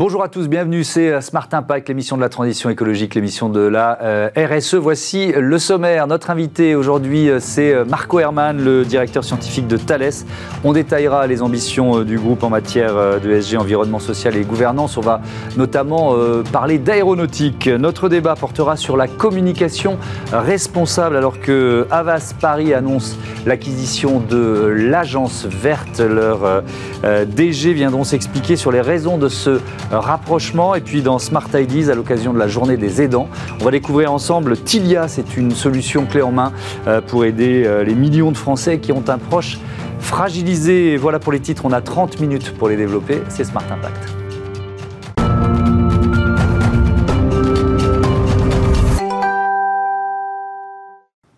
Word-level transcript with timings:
Bonjour 0.00 0.22
à 0.22 0.28
tous, 0.28 0.48
bienvenue, 0.48 0.82
c'est 0.82 1.12
euh, 1.12 1.20
Smart 1.20 1.46
Impact, 1.52 1.88
l'émission 1.88 2.16
de 2.16 2.22
la 2.22 2.30
transition 2.30 2.70
écologique, 2.70 3.14
l'émission 3.14 3.50
de 3.50 3.60
la 3.60 3.98
euh, 4.00 4.30
RSE. 4.34 4.76
Voici 4.76 5.30
le 5.36 5.58
sommaire. 5.58 6.06
Notre 6.06 6.30
invité 6.30 6.74
aujourd'hui, 6.74 7.28
euh, 7.28 7.38
c'est 7.38 7.84
Marco 7.84 8.18
Herman, 8.18 8.64
le 8.64 8.86
directeur 8.86 9.24
scientifique 9.24 9.66
de 9.66 9.76
Thales. 9.76 10.24
On 10.64 10.72
détaillera 10.72 11.26
les 11.26 11.42
ambitions 11.42 12.00
du 12.00 12.18
groupe 12.18 12.42
en 12.44 12.48
matière 12.48 12.94
de 13.20 13.40
SG, 13.42 13.58
environnement 13.58 13.98
social 13.98 14.36
et 14.36 14.40
gouvernance. 14.40 14.96
On 14.96 15.02
va 15.02 15.20
notamment 15.58 16.16
parler 16.50 16.78
d'aéronautique. 16.78 17.66
Notre 17.66 18.08
débat 18.08 18.36
portera 18.36 18.76
sur 18.76 18.96
la 18.96 19.06
communication 19.06 19.98
responsable 20.32 21.16
alors 21.16 21.40
que 21.40 21.86
Havas 21.90 22.34
Paris 22.40 22.72
annonce 22.72 23.18
l'acquisition 23.44 24.20
de 24.20 24.74
l'agence 24.74 25.44
verte. 25.44 26.00
Leur 26.00 26.62
DG 27.26 27.74
viendront 27.74 28.04
s'expliquer 28.04 28.56
sur 28.56 28.72
les 28.72 28.80
raisons 28.80 29.18
de 29.18 29.28
ce 29.28 29.60
rapprochement. 29.90 30.74
Et 30.74 30.80
puis 30.80 31.02
dans 31.02 31.18
Smart 31.18 31.48
Ideas, 31.54 31.90
à 31.90 31.94
l'occasion 31.94 32.32
de 32.32 32.38
la 32.38 32.48
journée 32.48 32.76
des 32.76 33.02
aidants, 33.02 33.28
on 33.60 33.64
va 33.64 33.70
découvrir 33.70 34.12
ensemble 34.12 34.56
Tilia. 34.56 35.08
C'est 35.08 35.36
une 35.36 35.52
solution 35.52 36.06
clé 36.06 36.22
en 36.22 36.32
main 36.32 36.52
euh, 36.86 37.00
pour 37.00 37.24
aider 37.24 37.64
euh, 37.66 37.84
les 37.84 37.94
millions 37.94 38.32
de 38.32 38.36
Français 38.36 38.78
qui 38.78 38.92
ont 38.92 39.04
un 39.08 39.18
proche 39.18 39.58
fragilisé. 39.98 40.96
Voilà 40.96 41.18
pour 41.18 41.32
les 41.32 41.40
titres, 41.40 41.64
on 41.64 41.72
a 41.72 41.80
30 41.80 42.20
minutes 42.20 42.54
pour 42.56 42.68
les 42.68 42.76
développer. 42.76 43.22
C'est 43.28 43.44
Smart 43.44 43.64
Impact. 43.70 44.14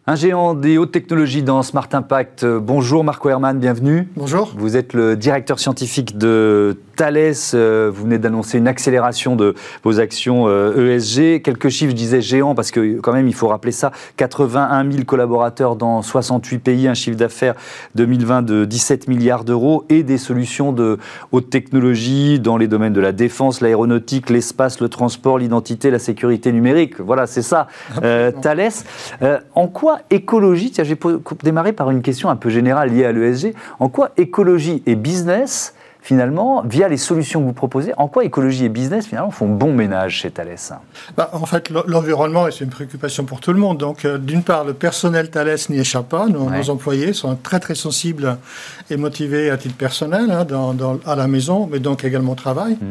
Un 0.04 0.16
géant 0.16 0.54
des 0.54 0.78
hautes 0.78 0.90
technologies 0.90 1.44
dans 1.44 1.62
Smart 1.62 1.88
Impact. 1.92 2.44
Bonjour 2.44 3.04
Marco 3.04 3.28
Herman, 3.30 3.58
bienvenue. 3.60 4.08
Bonjour. 4.16 4.52
Vous 4.58 4.76
êtes 4.76 4.94
le 4.94 5.16
directeur 5.16 5.60
scientifique 5.60 6.18
de 6.18 6.76
Thales. 6.96 7.34
Euh, 7.54 7.90
vous 7.92 8.04
venez 8.04 8.18
d'annoncer 8.18 8.58
une 8.58 8.68
accélération 8.68 9.36
de 9.36 9.54
vos 9.82 10.00
actions 10.00 10.48
ESG. 10.48 11.20
Euh, 11.20 11.36
e 11.36 11.38
Quelques 11.38 11.68
chiffres, 11.68 11.90
je 11.90 11.96
disais 11.96 12.20
géant 12.20 12.54
parce 12.54 12.70
que 12.70 13.00
quand 13.00 13.12
même 13.12 13.28
il 13.28 13.34
faut 13.34 13.48
rappeler 13.48 13.72
ça. 13.72 13.92
81 14.16 14.90
000 14.90 15.04
collaborateurs 15.04 15.76
dans 15.76 16.02
68 16.02 16.58
pays, 16.58 16.88
un 16.88 16.94
chiffre 16.94 17.16
d'affaires 17.16 17.54
2020 17.94 18.42
de 18.42 18.64
17 18.64 19.08
milliards 19.08 19.44
d'euros 19.44 19.84
et 19.88 20.02
des 20.02 20.18
solutions 20.18 20.72
de 20.72 20.98
haute 21.32 21.50
technologie 21.50 22.40
dans 22.40 22.56
les 22.56 22.68
domaines 22.68 22.92
de 22.92 23.00
la 23.00 23.12
défense, 23.12 23.60
l'aéronautique, 23.60 24.30
l'espace, 24.30 24.80
le 24.80 24.88
transport, 24.88 25.38
l'identité, 25.38 25.90
la 25.90 25.98
sécurité 25.98 26.52
numérique. 26.52 27.00
Voilà, 27.00 27.26
c'est 27.26 27.42
ça. 27.42 27.68
Euh, 28.02 28.30
Thales. 28.30 28.70
en 29.54 29.68
quoi 29.68 30.00
écologie, 30.10 30.70
tiens, 30.70 30.84
je 30.84 30.94
vais 30.94 30.98
démarrer 31.42 31.72
par 31.72 31.90
une 31.90 32.02
question 32.02 32.28
un 32.28 32.36
peu 32.36 32.50
générale 32.50 32.90
liée 32.90 33.04
à 33.04 33.12
l'ESG, 33.12 33.54
en 33.80 33.88
quoi 33.88 34.10
écologie 34.16 34.82
et 34.86 34.94
business, 34.94 35.74
finalement, 36.02 36.62
via 36.66 36.88
les 36.88 36.96
solutions 36.96 37.40
que 37.40 37.46
vous 37.46 37.52
proposez, 37.52 37.92
en 37.96 38.08
quoi 38.08 38.24
écologie 38.24 38.64
et 38.64 38.68
business, 38.68 39.06
finalement, 39.06 39.30
font 39.30 39.48
bon 39.48 39.72
ménage 39.72 40.16
chez 40.16 40.30
Thales 40.32 40.56
bah, 41.16 41.30
En 41.32 41.46
fait, 41.46 41.70
l'environnement, 41.70 42.46
c'est 42.50 42.64
une 42.64 42.70
préoccupation 42.70 43.24
pour 43.24 43.40
tout 43.40 43.52
le 43.52 43.60
monde. 43.60 43.78
Donc, 43.78 44.04
euh, 44.04 44.18
d'une 44.18 44.42
part, 44.42 44.64
le 44.64 44.74
personnel 44.74 45.30
Thales 45.30 45.56
n'y 45.70 45.78
échappe 45.78 46.08
pas. 46.08 46.26
Nos, 46.26 46.70
employés 46.70 47.12
sont 47.12 47.36
très, 47.36 47.60
très 47.60 47.76
sensibles 47.76 48.36
et 48.90 48.96
motivés 48.96 49.50
à 49.50 49.56
titre 49.56 49.76
personnel, 49.76 50.30
hein, 50.30 50.44
dans, 50.44 50.98
à 51.06 51.14
la 51.14 51.28
maison, 51.28 51.68
mais 51.70 51.78
donc 51.78 52.04
également 52.04 52.32
au 52.32 52.36
travail. 52.36 52.74
Mmh. 52.80 52.86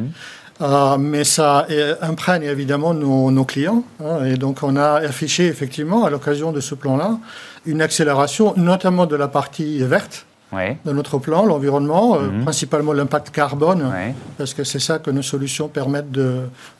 Euh, 0.61 0.97
mais 0.97 1.23
ça 1.23 1.65
imprègne 2.01 2.43
évidemment 2.43 2.93
nos, 2.93 3.45
clients. 3.45 3.83
Hein, 3.99 4.23
et 4.25 4.37
donc, 4.37 4.59
on 4.63 4.77
a 4.77 4.99
affiché 4.99 5.47
effectivement, 5.47 6.05
à 6.05 6.09
l'occasion 6.09 6.53
de 6.53 6.61
ce 6.61 6.75
plan-là, 6.75 7.17
une 7.65 7.81
accélération, 7.81 8.53
notamment 8.55 9.05
de 9.05 9.17
la 9.17 9.27
partie 9.27 9.79
verte. 9.79 10.25
De 10.53 10.91
notre 10.91 11.17
plan, 11.17 11.45
l'environnement, 11.45 12.15
euh, 12.15 12.27
mhm. 12.27 12.43
principalement 12.43 12.93
l'impact 12.93 13.29
carbone, 13.29 13.91
parce 14.37 14.53
que 14.53 14.63
c'est 14.63 14.79
ça 14.79 14.99
que 14.99 15.09
nos 15.11 15.21
solutions 15.21 15.67
permettent 15.67 16.11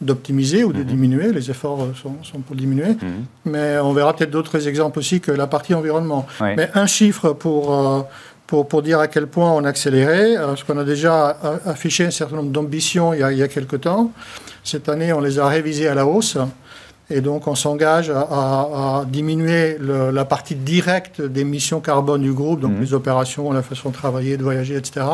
d'optimiser 0.01 0.63
ou 0.63 0.73
de 0.73 0.79
mhm. 0.79 0.85
diminuer. 0.85 1.31
Les 1.31 1.49
efforts 1.49 1.83
euh, 1.83 1.93
sont, 1.93 2.39
pour 2.39 2.55
diminuer. 2.55 2.89
Mhm. 2.89 3.25
Mais 3.45 3.77
on 3.79 3.93
verra 3.93 4.15
peut-être 4.15 4.31
d'autres 4.31 4.67
exemples 4.67 4.99
aussi 4.99 5.21
que 5.21 5.31
la 5.31 5.47
partie 5.47 5.73
environnement. 5.73 6.25
Mais 6.41 6.69
un 6.75 6.87
chiffre 6.87 7.33
pour 7.33 8.07
pour, 8.63 8.81
dire 8.81 8.99
à 8.99 9.07
quel 9.07 9.27
point 9.27 9.51
on 9.51 9.63
a 9.63 9.69
accéléré. 9.69 10.35
Euh, 10.35 10.47
parce 10.47 10.63
qu'on 10.63 10.77
a 10.77 10.83
déjà 10.83 11.37
affiché 11.65 12.05
un 12.05 12.11
certain 12.11 12.37
nombre 12.37 12.51
d'ambitions 12.51 13.13
il, 13.13 13.19
y 13.19 13.43
a 13.43 13.47
quelques 13.47 13.81
temps. 13.81 14.11
Cette 14.63 14.89
année, 14.89 15.13
on 15.13 15.21
les 15.21 15.39
a 15.39 15.47
révisées 15.47 15.87
à 15.87 15.95
la 15.95 16.05
hausse. 16.05 16.37
Et 17.11 17.21
donc, 17.21 17.47
on 17.47 17.55
s'engage 17.55 18.09
à, 18.09 19.03
diminuer 19.07 19.77
la 19.79 20.25
partie 20.25 20.55
directe 20.55 21.21
des 21.21 21.41
émissions 21.41 21.79
carbone 21.79 22.21
du 22.21 22.33
groupe, 22.33 22.61
donc 22.61 22.71
mhm. 22.71 22.81
les 22.81 22.93
opérations, 22.93 23.51
la 23.51 23.61
façon 23.61 23.89
de 23.89 23.93
travailler, 23.93 24.37
de 24.37 24.43
voyager, 24.43 24.75
etc., 24.75 25.05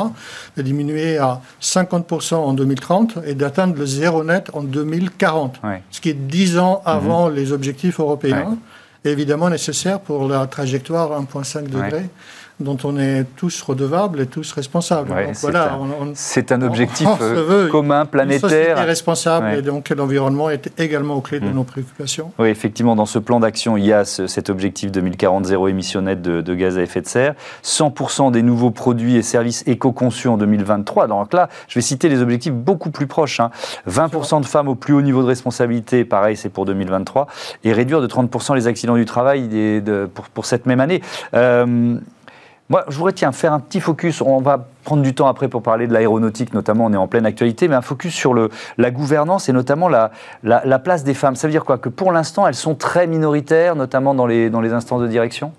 de 0.56 0.62
diminuer 0.62 1.18
à 1.18 1.42
50% 1.62 2.36
en 2.36 2.54
2030 2.54 3.20
et 3.26 3.34
d'atteindre 3.34 3.76
le 3.78 3.86
zéro 3.86 4.24
net 4.24 4.50
en 4.54 4.62
2040, 4.64 5.60
ce 5.92 6.02
qui 6.02 6.10
est 6.10 6.14
10 6.14 6.58
ans 6.60 6.82
avant 6.86 7.30
mhm. 7.30 7.36
les 7.36 7.52
objectifs 7.52 8.00
européens. 8.00 8.58
évidemment 9.06 9.50
nécessaire 9.50 10.00
pour 10.00 10.28
la 10.28 10.48
trajectoire 10.48 11.10
1,5 11.22 11.70
degré 11.70 12.10
dont 12.60 12.78
on 12.84 12.98
est 12.98 13.26
tous 13.36 13.62
redevables 13.62 14.22
et 14.22 14.26
tous 14.26 14.52
responsables. 14.52 15.14
c'est 16.16 16.52
un, 16.52 16.62
objectif 16.64 17.08
euh, 17.22 17.70
commun, 17.70 18.06
planétaire. 18.06 18.78
Une 18.78 18.84
responsable 18.84 19.54
et 19.54 19.62
donc 19.62 19.90
l'environnement 19.90 20.50
est 20.50 20.72
également 20.80 21.16
au 21.16 21.22
clé 21.22 21.40
de 21.40 21.48
mm. 21.48 21.54
nos 21.54 21.64
préoccupations. 21.64 22.32
Oui, 22.40 22.50
effectivement, 22.50 22.96
dans 22.96 23.06
ce 23.06 23.20
plan 23.20 23.40
d'action, 23.40 23.78
il 23.78 23.86
y 23.86 23.94
a 23.94 24.06
cet 24.06 24.50
objectif 24.50 24.92
2040 24.92 25.46
zéro 25.46 25.68
émission 25.68 26.02
nette 26.02 26.22
de, 26.22 26.56
gaz 26.56 26.78
à 26.78 26.82
effet 26.82 27.02
de 27.02 27.08
serre, 27.08 27.36
100% 27.64 28.32
des 28.32 28.42
nouveaux 28.42 28.72
produits 28.72 29.18
et 29.18 29.22
services 29.22 29.64
éco-conçus 29.68 30.28
en 30.28 30.38
2023. 30.38 31.08
Donc 31.08 31.34
là, 31.34 31.50
je 31.68 31.76
vais 31.76 31.82
citer 31.84 32.10
les 32.10 32.22
objectifs 32.22 32.54
beaucoup 32.54 32.90
plus 32.90 33.08
proches. 33.08 33.40
20% 33.88 34.36
hein. 34.36 34.40
de 34.40 34.46
femmes 34.46 34.68
au 34.68 34.76
plus 34.76 34.94
haut 34.94 35.02
niveau 35.02 35.22
de 35.22 35.28
responsabilité, 35.28 36.06
pareil, 36.06 36.36
c'est 36.36 36.50
pour 36.50 36.66
2023, 36.66 37.28
et 37.64 37.72
réduire 37.72 38.02
de 38.02 38.08
30% 38.08 38.56
les 38.56 38.66
accidents 38.66 38.96
du 38.96 39.06
travail 39.06 39.48
pour, 40.34 40.46
cette 40.46 40.66
même 40.66 40.80
année. 40.80 41.02
Euh, 41.36 42.00
moi, 42.70 42.84
je 42.90 42.98
voudrais 42.98 43.14
tiens, 43.14 43.32
faire 43.32 43.54
un 43.54 43.60
petit 43.62 43.80
focus. 43.80 44.22
On 44.22 44.42
va 44.42 44.68
prendre 44.84 45.02
du 45.02 45.14
temps 45.14 45.28
après 45.28 45.48
pour 45.48 45.64
parler 45.64 45.88
de 45.88 45.94
l'aéronautique, 45.94 46.54
notamment, 46.54 46.86
on 46.86 46.94
est 46.94 46.98
en 46.98 47.08
pleine 47.08 47.26
actualité, 47.26 47.68
mais 47.70 47.76
un 47.76 47.82
focus 47.82 48.14
sur 48.14 48.34
le, 48.34 48.50
la 48.78 48.92
gouvernance 48.92 49.48
et 49.48 49.54
notamment 49.54 49.88
la, 49.88 50.12
la, 50.44 50.80
place 50.80 51.06
des 51.06 51.14
femmes. 51.14 51.36
Ça 51.38 51.48
veut 51.48 51.52
dire 51.52 51.64
quoi? 51.64 51.78
Que 51.78 51.88
pour 51.88 52.12
l'instant, 52.12 52.46
elles 52.46 52.56
sont 52.56 52.76
très 52.76 53.08
minoritaires, 53.08 53.76
notamment 53.76 54.14
dans 54.14 54.28
les, 54.28 54.50
dans 54.50 54.60
les 54.60 54.74
instances 54.74 55.02
de 55.02 55.08
direction? 55.08 55.54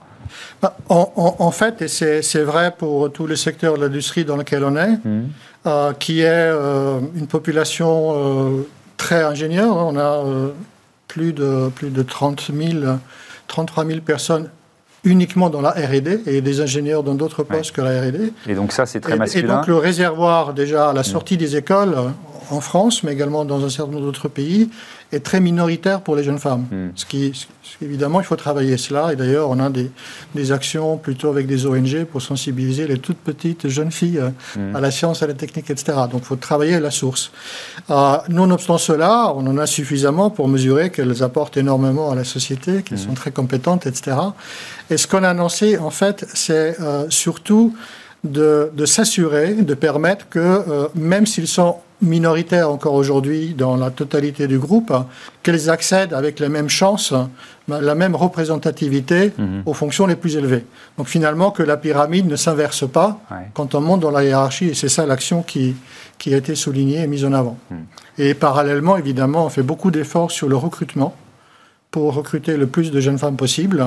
Bah, 0.61 0.77
en, 0.91 1.51
fait, 1.51 1.81
et 1.81 1.89
c'est 1.89 2.43
vrai 2.43 2.75
pour 2.77 3.11
tous 3.11 3.27
les 3.27 3.37
secteurs 3.37 3.79
de 3.79 3.81
l'industrie 3.81 4.27
dans 4.27 4.37
lequel 4.37 4.63
on 4.63 4.77
est, 4.77 4.99
mmh. 5.03 5.23
euh, 5.67 5.93
qui 5.95 6.21
est 6.21 6.27
euh, 6.29 7.01
une 7.15 7.27
population 7.27 8.13
euh, 8.15 8.67
très 8.99 9.23
ingénieure. 9.23 9.75
On 9.75 9.99
a 9.99 10.23
plus, 11.07 11.33
de, 11.33 11.71
plus 11.75 11.89
de 11.89 12.03
30 12.03 12.51
000, 12.55 12.85
33 13.47 13.87
000 13.87 14.01
personnes 14.01 14.51
uniquement 15.05 15.51
dans 15.51 15.61
la 15.61 15.71
R&D 15.71 16.23
et 16.27 16.41
des 16.41 16.61
ingénieurs 16.61 17.03
dans 17.03 17.15
d'autres 17.15 17.43
postes 17.43 17.73
que 17.73 17.81
la 17.81 18.01
R&D. 18.03 18.33
Et 18.49 18.55
donc 18.55 18.73
ça, 18.73 18.87
c'est 18.87 19.01
très 19.01 19.17
masculin. 19.17 19.45
Et 19.45 19.57
donc 19.57 19.67
le 19.67 19.77
réservoir, 19.77 20.55
déjà 20.55 20.91
à 20.91 20.93
la 20.93 21.03
sortie 21.03 21.37
des 21.37 21.57
écoles, 21.57 21.95
en 22.51 22.61
France, 22.61 23.03
mais 23.03 23.13
également 23.13 23.45
dans 23.45 23.65
un 23.65 23.71
certain 23.71 23.93
nombre 23.93 24.05
d'autres 24.05 24.29
pays, 24.29 24.71
est 25.13 25.21
très 25.21 25.41
minoritaire 25.41 26.03
pour 26.03 26.17
les 26.17 26.23
jeunes 26.23 26.39
femmes. 26.39 26.67
Hmm. 26.71 26.91
Ce, 26.95 27.07
qui, 27.07 27.33
évidemment, 27.81 28.21
il 28.21 28.25
faut 28.25 28.37
travailler 28.37 28.77
cela. 28.77 29.13
Et 29.13 29.17
d'ailleurs, 29.17 29.49
on 29.49 29.59
a 29.59 29.71
des, 29.71 29.91
des, 30.35 30.53
actions 30.53 30.99
plutôt 30.99 31.29
avec 31.29 31.47
des 31.47 31.67
ONG 31.67 32.05
pour 32.05 32.21
sensibiliser 32.21 32.87
les 32.87 32.99
toutes 32.99 33.19
petites 33.19 33.69
jeunes 33.69 33.91
filles 33.91 34.21
hmm. 34.57 34.77
à 34.77 34.81
la 34.81 34.91
science, 34.91 35.23
à 35.23 35.27
la 35.27 35.35
technique, 35.35 35.71
etc. 35.71 35.99
Donc, 36.11 36.23
il 36.23 36.27
faut 36.27 36.37
travailler 36.37 36.75
à 36.75 36.81
la 36.81 36.91
source. 36.91 37.31
Euh, 37.91 38.19
nonobstant 38.29 38.79
cela, 38.79 39.33
on 39.35 39.47
en 39.47 39.59
a 39.59 39.67
suffisamment 39.67 40.31
pour 40.31 40.49
mesurer 40.49 40.91
qu'elles 40.91 41.23
apportent 41.23 41.57
énormément 41.57 42.11
à 42.11 42.15
la 42.15 42.25
société, 42.25 42.83
qu'elles 42.83 42.99
hmm. 42.99 43.09
sont 43.09 43.15
très 43.15 43.31
compétentes, 43.31 43.87
etc. 43.87 44.17
Et 44.91 44.97
ce 44.97 45.07
qu'on 45.07 45.23
a 45.23 45.31
annoncé, 45.31 45.79
en 45.79 45.91
fait, 45.91 46.27
c'est 46.35 46.79
euh, 46.81 47.07
surtout 47.09 47.75
de, 48.25 48.71
de 48.75 48.87
s'assurer, 48.87 49.55
de 49.55 49.75
permettre 49.75 50.29
que, 50.29 50.39
euh, 50.39 50.89
même 50.95 51.27
s'ils 51.27 51.49
sont 51.49 51.77
minoritaires 52.01 52.71
encore 52.71 52.95
aujourd'hui 52.95 53.55
dans 53.55 53.77
la 53.77 53.91
totalité 53.91 54.47
du 54.47 54.59
groupe, 54.59 54.93
qu'elles 55.43 55.69
accèdent 55.71 56.15
avec 56.15 56.39
les 56.41 56.49
mêmes 56.49 56.69
chances, 56.69 57.13
la 57.67 57.95
même 57.95 58.15
représentativité 58.15 59.33
mhm. 59.37 59.63
aux 59.67 59.75
fonctions 59.75 60.07
les 60.07 60.17
plus 60.17 60.37
élevées. 60.37 60.65
Donc 60.97 61.09
finalement, 61.09 61.51
que 61.51 61.63
la 61.63 61.77
pyramide 61.77 62.27
ne 62.27 62.37
s'inverse 62.37 62.89
pas 62.89 63.21
quand 63.55 63.75
on 63.75 63.81
monte 63.81 64.01
dans 64.01 64.11
la 64.11 64.25
hiérarchie, 64.25 64.69
et 64.69 64.75
c'est 64.75 64.89
ça 64.89 65.07
l'action 65.07 65.43
qui, 65.43 65.75
qui 66.19 66.35
a 66.35 66.37
été 66.37 66.55
soulignée 66.55 67.03
et 67.03 67.07
mise 67.07 67.25
en 67.25 67.33
avant. 67.33 67.59
Mhm. 67.71 67.79
Et 68.19 68.35
parallèlement, 68.35 68.97
évidemment, 68.97 69.47
on 69.47 69.49
fait 69.49 69.63
beaucoup 69.63 69.91
d'efforts 69.91 70.31
sur 70.31 70.49
le 70.49 70.57
recrutement 70.57 71.15
pour 71.91 72.15
recruter 72.15 72.57
le 72.57 72.67
plus 72.67 72.91
de 72.91 73.01
jeunes 73.01 73.19
femmes 73.19 73.37
possible 73.37 73.85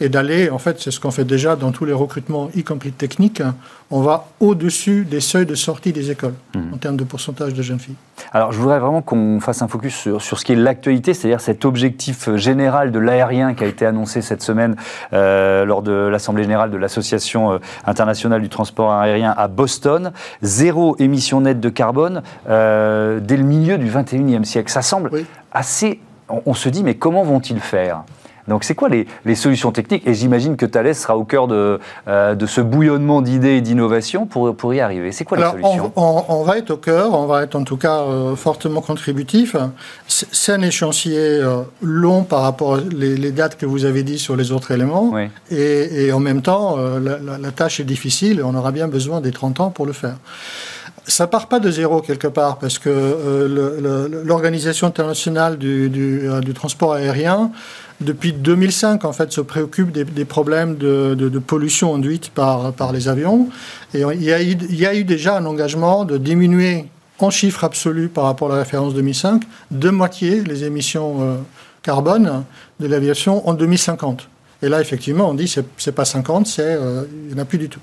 et 0.00 0.08
d'aller, 0.08 0.50
en 0.50 0.58
fait, 0.58 0.80
c'est 0.80 0.90
ce 0.90 1.00
qu'on 1.00 1.10
fait 1.10 1.24
déjà 1.24 1.56
dans 1.56 1.72
tous 1.72 1.84
les 1.84 1.92
recrutements, 1.92 2.50
y 2.54 2.62
compris 2.62 2.92
techniques, 2.92 3.42
on 3.90 4.00
va 4.00 4.28
au-dessus 4.38 5.04
des 5.04 5.20
seuils 5.20 5.46
de 5.46 5.54
sortie 5.54 5.92
des 5.92 6.10
écoles 6.10 6.34
mmh. 6.54 6.74
en 6.74 6.76
termes 6.76 6.96
de 6.96 7.04
pourcentage 7.04 7.54
de 7.54 7.62
jeunes 7.62 7.80
filles. 7.80 7.96
Alors, 8.32 8.52
je 8.52 8.58
voudrais 8.58 8.78
vraiment 8.78 9.02
qu'on 9.02 9.40
fasse 9.40 9.62
un 9.62 9.68
focus 9.68 9.94
sur, 9.94 10.22
sur 10.22 10.38
ce 10.38 10.44
qui 10.44 10.52
est 10.52 10.56
l'actualité, 10.56 11.14
c'est-à-dire 11.14 11.40
cet 11.40 11.64
objectif 11.64 12.34
général 12.36 12.92
de 12.92 12.98
l'aérien 12.98 13.54
qui 13.54 13.64
a 13.64 13.66
été 13.66 13.86
annoncé 13.86 14.22
cette 14.22 14.42
semaine 14.42 14.76
euh, 15.12 15.64
lors 15.64 15.82
de 15.82 15.92
l'Assemblée 15.92 16.42
générale 16.42 16.70
de 16.70 16.76
l'Association 16.76 17.52
euh, 17.52 17.58
internationale 17.86 18.42
du 18.42 18.48
transport 18.50 18.92
aérien 18.92 19.34
à 19.36 19.48
Boston. 19.48 20.12
Zéro 20.42 20.96
émission 20.98 21.40
nette 21.40 21.60
de 21.60 21.68
carbone 21.70 22.22
euh, 22.48 23.20
dès 23.20 23.36
le 23.36 23.44
milieu 23.44 23.78
du 23.78 23.90
21e 23.90 24.44
siècle. 24.44 24.70
Ça 24.70 24.82
semble 24.82 25.10
assez... 25.52 26.00
on 26.28 26.54
se 26.54 26.68
dit, 26.68 26.82
mais 26.82 26.94
comment 26.94 27.22
vont-ils 27.22 27.60
faire? 27.60 28.04
Donc, 28.48 28.64
c'est 28.64 28.74
quoi 28.74 28.88
les, 28.88 29.34
solutions 29.34 29.70
techniques? 29.70 30.06
Et 30.06 30.14
j'imagine 30.14 30.56
que 30.56 30.66
Thales 30.66 30.94
sera 30.94 31.16
au 31.16 31.24
cœur 31.24 31.46
de, 31.46 31.78
euh, 32.08 32.34
de 32.34 32.46
ce 32.46 32.60
bouillonnement 32.60 33.20
d'idées 33.20 33.56
et 33.56 33.60
d'innovations 33.60 34.26
pour, 34.26 34.56
pour 34.56 34.72
y 34.74 34.80
arriver. 34.80 35.12
C'est 35.12 35.24
quoi 35.24 35.36
les 35.36 35.44
solutions 35.44 35.92
on, 35.96 36.42
va 36.42 36.56
être 36.56 36.70
au 36.70 36.76
cœur, 36.78 37.12
on 37.12 37.26
va 37.26 37.42
être 37.42 37.54
en 37.54 37.64
tout 37.64 37.76
cas 37.76 38.00
euh, 38.00 38.34
fortement 38.34 38.80
contributif. 38.80 39.54
C'est 40.06 40.52
un 40.52 40.62
échéancier 40.62 41.18
euh, 41.18 41.60
long 41.82 42.22
par 42.22 42.40
rapport 42.40 42.68
aux 42.70 42.78
les, 42.90 43.30
dates 43.32 43.56
que 43.56 43.66
vous 43.66 43.84
avez 43.84 44.02
dit 44.02 44.18
sur 44.18 44.34
les 44.34 44.50
autres 44.50 44.70
éléments. 44.70 45.12
Et, 45.50 46.10
en 46.12 46.20
même 46.20 46.40
temps, 46.40 46.76
la, 46.76 47.18
la, 47.18 47.50
tâche 47.50 47.80
est 47.80 47.84
difficile 47.84 48.40
et 48.40 48.42
on 48.42 48.54
aura 48.54 48.72
bien 48.72 48.88
besoin 48.88 49.20
des 49.20 49.30
30 49.30 49.60
ans 49.60 49.70
pour 49.70 49.84
le 49.84 49.92
faire 49.92 50.16
ça 51.06 51.26
part 51.26 51.48
pas 51.48 51.60
de 51.60 51.70
zéro 51.70 52.00
quelque 52.00 52.28
part 52.28 52.58
parce 52.58 52.78
que 52.78 52.90
l'Organisation 54.24 54.86
internationale 54.86 55.58
du, 55.58 55.88
du, 55.88 56.28
du, 56.42 56.54
transport 56.54 56.94
aérien 56.94 57.50
depuis 58.00 58.32
2005, 58.32 59.04
en 59.04 59.12
fait, 59.12 59.32
se 59.32 59.40
préoccupe 59.40 59.90
des, 59.90 60.24
problèmes 60.24 60.76
de, 60.76 61.38
pollution 61.38 61.94
induite 61.94 62.30
par, 62.30 62.72
par 62.72 62.92
les 62.92 63.08
avions. 63.08 63.48
Et 63.94 64.02
il 64.14 64.22
y, 64.22 64.32
a 64.32 64.42
eu, 64.42 64.56
y 64.70 64.86
a 64.86 64.94
eu 64.94 65.04
déjà 65.04 65.36
un 65.36 65.46
engagement 65.46 66.04
de 66.04 66.16
diminuer 66.16 66.86
en 67.18 67.30
chiffre 67.30 67.64
absolu 67.64 68.08
par 68.08 68.24
rapport 68.24 68.50
à 68.52 68.54
la 68.54 68.62
référence 68.62 68.94
2005, 68.94 69.42
de 69.72 69.90
moitié 69.90 70.42
les 70.44 70.64
émissions 70.64 71.16
euh, 71.20 71.36
carbone 71.82 72.44
de 72.78 72.86
l'aviation 72.86 73.48
en 73.48 73.54
2050. 73.54 74.28
Et 74.62 74.68
là, 74.68 74.80
effectivement, 74.80 75.30
on 75.30 75.34
dit 75.34 75.52
c'est 75.76 75.92
pas 75.92 76.04
50, 76.04 76.46
c'est 76.46 76.62
euh, 76.62 77.04
il 77.24 77.34
n'y 77.34 77.40
en 77.40 77.42
a 77.42 77.44
plus 77.44 77.58
du 77.58 77.68
tout. 77.68 77.80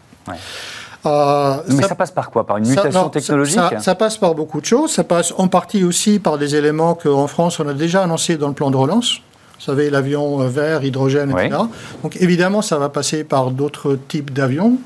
Euh, 1.05 1.57
Mais 1.67 1.83
ça, 1.83 1.95
passe 1.95 2.11
par 2.11 2.31
quoi 2.31 2.45
Par 2.45 2.57
une 2.57 2.67
mutation 2.67 3.09
technologique 3.09 3.55
ça, 3.55 3.79
ça, 3.79 3.95
passe 3.95 4.17
par 4.17 4.35
beaucoup 4.35 4.61
de 4.61 4.65
choses. 4.65 4.91
Ça 4.91 5.03
passe 5.03 5.33
en 5.37 5.47
partie 5.47 5.83
aussi 5.83 6.19
par 6.19 6.37
des 6.37 6.55
éléments 6.55 6.95
qu'en 6.95 7.27
France, 7.27 7.59
on 7.59 7.67
a 7.67 7.73
déjà 7.73 8.03
annoncés 8.03 8.37
dans 8.37 8.47
le 8.47 8.53
plan 8.53 8.71
de 8.71 8.77
relance. 8.77 9.19
Vous 9.57 9.65
savez, 9.65 9.89
l'avion 9.89 10.41
euh, 10.41 10.47
vert, 10.47 10.83
hydrogène, 10.83 11.31
etc. 11.31 11.57
Donc 12.03 12.17
évidemment, 12.19 12.61
ça 12.61 12.77
va 12.77 12.89
passer 12.89 13.23
par 13.23 13.51
d'autres 13.51 13.97
types 14.07 14.33
d'avions. 14.33 14.77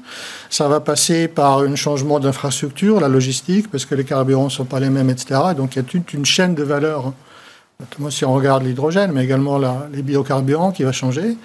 Ça 0.49 0.67
va 0.67 0.79
passer 0.79 1.27
par 1.27 1.59
un 1.59 1.75
changement 1.75 2.19
d'infrastructure, 2.19 2.99
la 2.99 3.07
logistique, 3.07 3.69
parce 3.71 3.85
que 3.85 3.95
les 3.95 4.03
carburants 4.03 4.45
ne 4.45 4.49
sont 4.49 4.65
pas 4.65 4.79
les 4.79 4.89
mêmes, 4.89 5.09
etc. 5.09 5.39
Donc 5.57 5.75
il 5.75 5.79
y 5.79 5.81
a 5.81 5.83
toute 5.83 6.13
une 6.13 6.25
chaîne 6.25 6.53
de 6.53 6.63
valeur, 6.63 7.13
notamment 7.79 8.09
si 8.09 8.25
on 8.25 8.33
regarde 8.33 8.63
l'hydrogène, 8.63 9.11
mais 9.11 9.23
également 9.23 9.59
les 9.91 10.01
biocarburants 10.01 10.71
qui 10.71 10.83
va 10.83 10.91
changer 10.91 11.35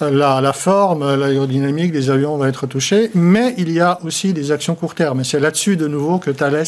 la, 0.00 0.52
forme, 0.52 1.14
l'aérodynamique 1.14 1.92
des 1.92 2.10
avions 2.10 2.36
va 2.36 2.48
être 2.48 2.66
touchée, 2.66 3.10
mais 3.14 3.54
il 3.58 3.70
y 3.70 3.80
a 3.80 3.98
aussi 4.04 4.32
des 4.32 4.50
actions 4.50 4.74
court 4.74 4.94
terme. 4.94 5.20
Et 5.20 5.24
c'est 5.24 5.40
là-dessus, 5.40 5.76
de 5.76 5.86
nouveau, 5.86 6.18
que 6.18 6.30
Thales 6.30 6.64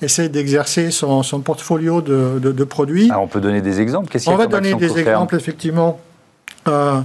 essaie 0.00 0.28
d'exercer 0.28 0.90
son, 0.90 1.22
portfolio 1.40 2.00
de, 2.00 2.64
produits. 2.64 3.10
on 3.14 3.26
peut 3.26 3.40
donner 3.40 3.60
des 3.60 3.80
exemples 3.80 4.16
On 4.26 4.36
va 4.36 4.46
donner 4.46 4.74
des 4.74 4.98
exemples, 4.98 5.36
effectivement. 5.36 6.00
Euh, 6.66 7.00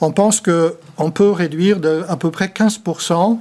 on 0.00 0.10
pense 0.10 0.40
qu'on 0.40 1.10
peut 1.10 1.30
réduire 1.30 1.78
de 1.78 2.02
à 2.08 2.16
peu 2.16 2.30
près 2.30 2.46
15% 2.46 3.38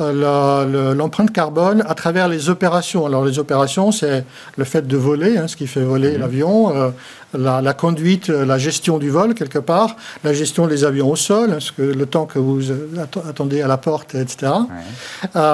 euh, 0.00 0.94
l'empreinte 0.94 1.30
carbone 1.30 1.84
à 1.86 1.94
travers 1.94 2.26
les 2.26 2.48
opérations. 2.48 3.06
Alors 3.06 3.24
les 3.24 3.38
opérations, 3.38 3.92
c'est 3.92 4.24
le 4.56 4.64
fait 4.64 4.88
de 4.88 4.96
voler, 4.96 5.38
hein, 5.38 5.46
ce 5.46 5.54
qui 5.54 5.68
fait 5.68 5.84
voler 5.84 6.12
mhm. 6.12 6.20
l'avion, 6.20 6.76
euh, 6.76 6.90
la, 7.32 7.74
conduite, 7.74 8.28
euh, 8.28 8.44
la 8.44 8.58
gestion 8.58 8.98
du 8.98 9.10
vol 9.10 9.34
quelque 9.34 9.60
part, 9.60 9.94
la 10.24 10.32
gestion 10.32 10.66
des 10.66 10.82
avions 10.84 11.12
au 11.12 11.14
sol, 11.14 11.52
hein, 11.52 11.58
que, 11.76 11.82
le 11.82 12.06
temps 12.06 12.26
que 12.26 12.40
vous 12.40 12.72
attendez 13.28 13.62
à 13.62 13.68
la 13.68 13.76
porte, 13.76 14.16
etc. 14.16 14.52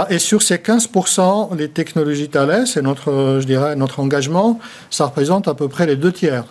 et 0.08 0.18
sur 0.18 0.40
ces 0.40 0.56
15%, 0.56 1.54
les 1.56 1.68
technologies 1.68 2.30
Thales 2.30 2.64
et 2.76 2.80
notre, 2.80 3.38
je 3.40 3.46
dirais, 3.46 3.76
notre 3.76 4.00
engagement, 4.00 4.58
ça 4.88 5.04
représente 5.04 5.48
à 5.48 5.54
peu 5.54 5.68
près 5.68 5.84
les 5.84 5.96
deux 5.96 6.12
tiers. 6.12 6.44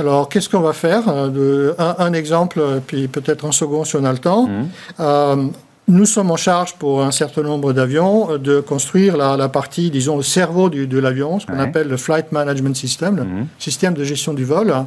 Alors, 0.00 0.28
qu'est-ce 0.28 0.48
qu'on 0.48 0.60
va 0.60 0.72
faire 0.72 1.04
un, 1.08 2.12
exemple, 2.12 2.60
puis 2.84 3.06
peut-être 3.06 3.44
un 3.44 3.52
second 3.52 3.84
si 3.84 3.94
on 3.94 4.04
a 4.04 4.10
le 4.10 4.18
temps. 4.18 4.48
Mhm. 4.48 5.52
Nous 5.86 6.06
sommes 6.06 6.30
en 6.30 6.36
charge 6.36 6.76
pour 6.76 7.02
un 7.02 7.10
certain 7.10 7.42
nombre 7.42 7.74
d'avions 7.74 8.32
euh, 8.32 8.38
de 8.38 8.60
construire 8.60 9.18
la, 9.18 9.48
partie, 9.50 9.90
disons, 9.90 10.16
le 10.16 10.22
cerveau 10.22 10.70
de 10.70 10.98
l'avion, 10.98 11.40
ce 11.40 11.46
qu'on 11.46 11.58
appelle 11.58 11.88
le 11.88 11.98
Flight 11.98 12.32
Management 12.32 12.74
System, 12.74 13.16
le 13.16 13.24
mhm. 13.24 13.46
système 13.58 13.92
de 13.92 14.02
gestion 14.02 14.32
du 14.32 14.44
vol, 14.44 14.70
hein, 14.70 14.86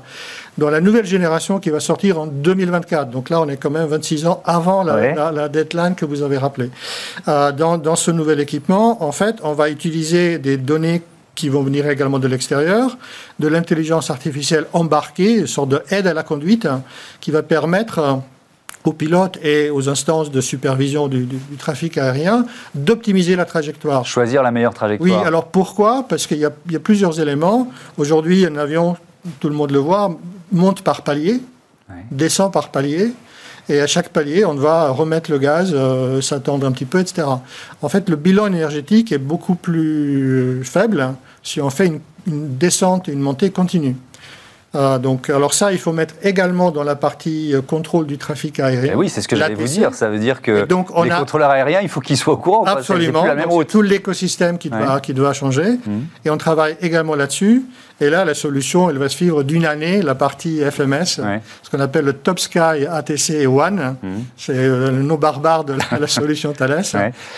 dans 0.57 0.71
la 0.71 0.81
nouvelle 0.81 1.05
génération 1.05 1.59
qui 1.59 1.69
va 1.69 1.79
sortir 1.79 2.19
en 2.19 2.25
2024. 2.25 3.11
Donc 3.11 3.29
là, 3.29 3.39
on 3.41 3.47
est 3.47 3.57
quand 3.57 3.69
même 3.69 3.85
26 3.85 4.25
ans 4.25 4.41
avant 4.43 4.83
la, 4.83 5.49
deadline 5.49 5.93
que 5.93 6.05
vous 6.05 6.23
avez 6.23 6.37
rappelée. 6.37 6.71
Euh, 7.27 7.51
dans, 7.51 7.77
dans 7.77 7.95
ce 7.95 8.09
nouvel 8.09 8.39
équipement, 8.39 9.03
en 9.03 9.11
fait, 9.11 9.35
on 9.43 9.53
va 9.53 9.69
utiliser 9.69 10.39
des 10.39 10.57
données 10.57 11.03
qui 11.35 11.49
vont 11.49 11.61
venir 11.61 11.87
également 11.87 12.17
de 12.17 12.27
l'extérieur, 12.27 12.97
de 13.37 13.47
l'intelligence 13.47 14.09
artificielle 14.09 14.65
embarquée, 14.73 15.35
une 15.35 15.47
sorte 15.47 15.69
d'aide 15.69 16.07
à 16.07 16.13
la 16.15 16.23
conduite, 16.23 16.65
hein, 16.65 16.81
qui 17.21 17.29
va 17.29 17.43
permettre 17.43 18.21
aux 18.87 18.93
pilotes 18.93 19.37
et 19.43 19.69
aux 19.69 19.89
instances 19.89 20.31
de 20.31 20.41
supervision 20.41 21.07
du, 21.07 21.27
trafic 21.57 21.97
aérien 21.97 22.45
d'optimiser 22.73 23.35
la 23.35 23.45
trajectoire. 23.45 24.05
Choisir 24.05 24.41
la 24.41 24.51
meilleure 24.51 24.73
trajectoire. 24.73 25.21
Oui, 25.21 25.27
alors 25.27 25.47
pourquoi? 25.47 26.05
Parce 26.07 26.25
qu'il 26.25 26.37
y, 26.37 26.45
a 26.45 26.79
plusieurs 26.79 27.19
éléments. 27.19 27.69
Aujourd'hui, 27.97 28.45
un 28.45 28.55
avion, 28.55 28.95
tout 29.39 29.49
le 29.49 29.55
monde 29.55 29.71
le 29.71 29.79
voit, 29.79 30.17
monte 30.51 30.81
par 30.81 31.01
palier, 31.01 31.41
descend 32.11 32.51
par 32.51 32.69
palier. 32.69 33.11
Et 33.69 33.81
à 33.81 33.87
chaque 33.87 34.09
palier, 34.09 34.45
on 34.45 34.53
va 34.53 34.89
remettre 34.89 35.29
le 35.29 35.39
gaz, 35.39 35.71
euh, 35.73 36.21
s'attendre 36.21 36.65
un 36.65 36.71
petit 36.71 36.85
peu, 36.85 37.01
etc. 37.01 37.27
En 37.81 37.89
fait, 37.89 38.07
le 38.07 38.15
bilan 38.15 38.47
énergétique 38.47 39.11
est 39.11 39.17
beaucoup 39.17 39.55
plus 39.55 40.61
faible 40.63 41.13
si 41.43 41.59
on 41.59 41.69
fait 41.69 41.87
une, 41.87 41.99
une 42.27 42.57
descente 42.57 43.09
et 43.09 43.11
une 43.11 43.19
montée 43.19 43.49
continue. 43.49 43.97
Ah, 44.79 44.99
donc, 44.99 45.31
alors 45.31 45.55
ça, 45.55 45.71
il 45.71 45.79
faut 45.79 45.91
mettre 45.91 46.13
également 46.21 46.69
dans 46.69 46.83
la 46.83 46.95
partie 46.95 47.55
euh, 47.55 47.61
contrôle 47.61 48.05
du 48.05 48.19
trafic 48.19 48.59
aérien. 48.59 48.91
Eh 48.93 48.95
oui, 48.95 49.09
c'est 49.09 49.21
ce 49.21 49.27
que 49.27 49.35
j'allais 49.35 49.55
vous 49.55 49.65
dire. 49.65 49.95
Ça 49.95 50.07
veut 50.07 50.19
dire 50.19 50.43
que 50.43 50.65
donc, 50.65 50.89
les 51.03 51.09
contrôleurs 51.09 51.49
aériens, 51.49 51.79
il 51.81 51.89
faut 51.89 51.99
qu'ils 51.99 52.17
soient 52.17 52.35
au 52.35 52.37
courant. 52.37 52.63
Absolument. 52.63 53.25
la 53.25 53.33
même 53.33 53.49
tout 53.67 53.81
l'écosystème 53.81 54.59
qui, 54.59 54.69
doit, 54.69 54.99
qui 54.99 55.15
doit 55.15 55.33
changer. 55.33 55.71
Mmh. 55.71 55.91
Et 56.25 56.29
on 56.29 56.37
travaille 56.37 56.77
également 56.81 57.15
là-dessus. 57.15 57.63
Et 57.99 58.09
là, 58.09 58.25
la 58.25 58.33
solution, 58.33 58.89
elle 58.89 58.97
va 58.97 59.09
se 59.09 59.15
suivre 59.15 59.43
d'une 59.43 59.65
année, 59.65 60.01
la 60.01 60.13
partie 60.13 60.59
FMS, 60.59 61.05
ce 61.05 61.69
qu'on 61.71 61.79
appelle 61.79 62.05
le 62.05 62.13
Top 62.13 62.39
Sky 62.39 62.85
ATC 62.89 63.47
One. 63.47 63.95
Mmh. 64.01 64.07
C'est 64.37 64.53
euh, 64.55 64.91
le 64.91 65.01
nom 65.01 65.15
barbare 65.15 65.63
de 65.63 65.73
la, 65.99 66.07
solution 66.07 66.53
Thales, 66.53 66.83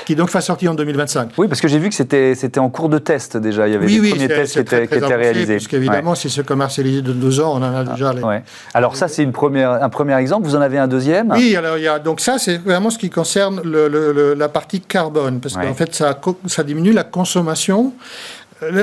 qui 0.06 0.16
donc 0.16 0.30
va 0.30 0.42
sortir 0.42 0.72
en 0.72 0.76
2025. 0.76 1.32
Oui, 1.38 1.48
parce 1.48 1.62
que 1.62 1.68
j'ai 1.68 1.80
vu 1.80 1.90
que 1.90 1.96
c'était 1.96 2.60
en 2.60 2.70
cours 2.70 2.90
de 2.90 2.98
test 2.98 3.38
déjà. 3.38 3.68
Il 3.68 3.74
y 3.74 3.76
avait 3.76 3.88
des 3.88 4.10
premiers 4.10 4.28
tests 4.28 4.54
qui 4.54 4.60
étaient, 4.60 4.88
qui 4.88 4.96
étaient 4.96 5.16
réalisés. 5.16 5.56
Parce 5.56 5.68
qu'évidemment, 5.68 6.16
si 6.16 6.30
c'est 6.30 6.46
commercialisé 6.46 7.02
de 7.02 7.14
deux 7.14 7.40
ans, 7.40 7.54
on 7.56 7.64
en 7.64 7.76
a 7.76 7.84
déjà. 7.84 8.14
Ah, 8.22 8.42
alors 8.74 8.96
ça, 8.96 9.08
c'est 9.08 9.24
une 9.24 9.32
première, 9.32 9.72
un 9.72 9.90
premier 9.90 10.18
exemple. 10.18 10.46
Vous 10.46 10.56
en 10.56 10.62
avez 10.62 10.78
un 10.78 10.88
deuxième? 10.88 11.32
Oui, 11.32 11.56
alors 11.56 11.78
il 11.78 11.84
y 11.84 11.88
a, 11.88 12.00
donc 12.00 12.20
ça, 12.20 12.38
c'est 12.38 12.58
vraiment 12.58 12.90
ce 12.90 12.98
qui 12.98 13.10
concerne 13.10 13.62
le, 13.64 14.34
la 14.34 14.50
partie 14.50 14.82
carbone, 14.82 15.40
parce 15.40 15.56
qu'en 15.56 15.74
fait, 15.74 15.96
ça, 15.96 16.20
ça 16.48 16.64
diminue 16.64 16.92
la 16.92 17.04
consommation 17.04 17.94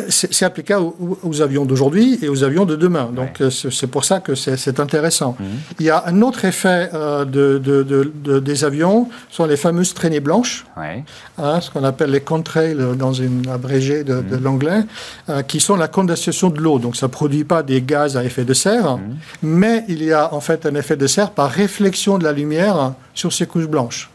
c'est 0.09 0.45
applicable 0.45 0.87
aux, 1.23 1.42
avions 1.42 1.66
d'aujourd'hui 1.66 2.18
et 2.23 2.28
aux 2.28 2.45
avions 2.45 2.64
de 2.64 2.76
demain. 2.76 3.11
Donc 3.14 3.40
euh, 3.40 3.50
c'est 3.50 3.87
pour 3.87 4.04
ça 4.04 4.21
que 4.21 4.35
c'est 4.35 4.80
intéressant. 4.80 5.37
Mhm. 5.38 5.47
Il 5.80 5.87
y 5.87 5.90
a 5.90 6.04
un 6.06 6.23
autre 6.23 6.45
effet 6.45 6.90
euh, 6.95 7.25
de, 7.25 8.40
des 8.40 8.64
avions, 8.64 9.09
ce 9.28 9.37
sont 9.37 9.47
les 9.47 9.56
fameuses 9.56 9.92
traînées 9.92 10.21
blanches, 10.21 10.66
hein, 10.76 11.61
ce 11.61 11.71
qu'on 11.71 11.85
appelle 11.85 12.11
les 12.11 12.21
contrails 12.21 12.76
dans 12.97 13.12
une 13.12 13.49
abrégée 13.49 14.02
de, 14.02 14.14
mhm. 14.14 14.42
l'anglais, 14.42 14.83
euh, 15.28 15.42
qui 15.42 15.61
sont 15.61 15.76
la 15.76 15.88
condensation 15.88 16.49
de 16.49 16.61
l'eau. 16.61 16.78
Donc 16.78 16.97
ça 16.97 17.06
ne 17.06 17.12
produit 17.12 17.45
pas 17.45 17.62
des 17.62 17.83
gaz 17.83 18.16
à 18.16 18.25
effet 18.25 18.45
de 18.45 18.54
serre, 18.54 18.97
mhm. 18.97 19.16
mais 19.42 19.85
il 19.88 20.02
y 20.02 20.12
a 20.12 20.33
en 20.33 20.40
fait 20.40 20.64
un 20.64 20.75
effet 20.75 20.97
de 20.97 21.06
serre 21.06 21.30
par 21.30 21.50
réflexion 21.50 22.18
de 22.18 22.25
la 22.25 22.33
lumière 22.33 22.95
sur 23.14 23.33
ces 23.33 23.47
couches 23.47 23.68
blanches. 23.68 24.11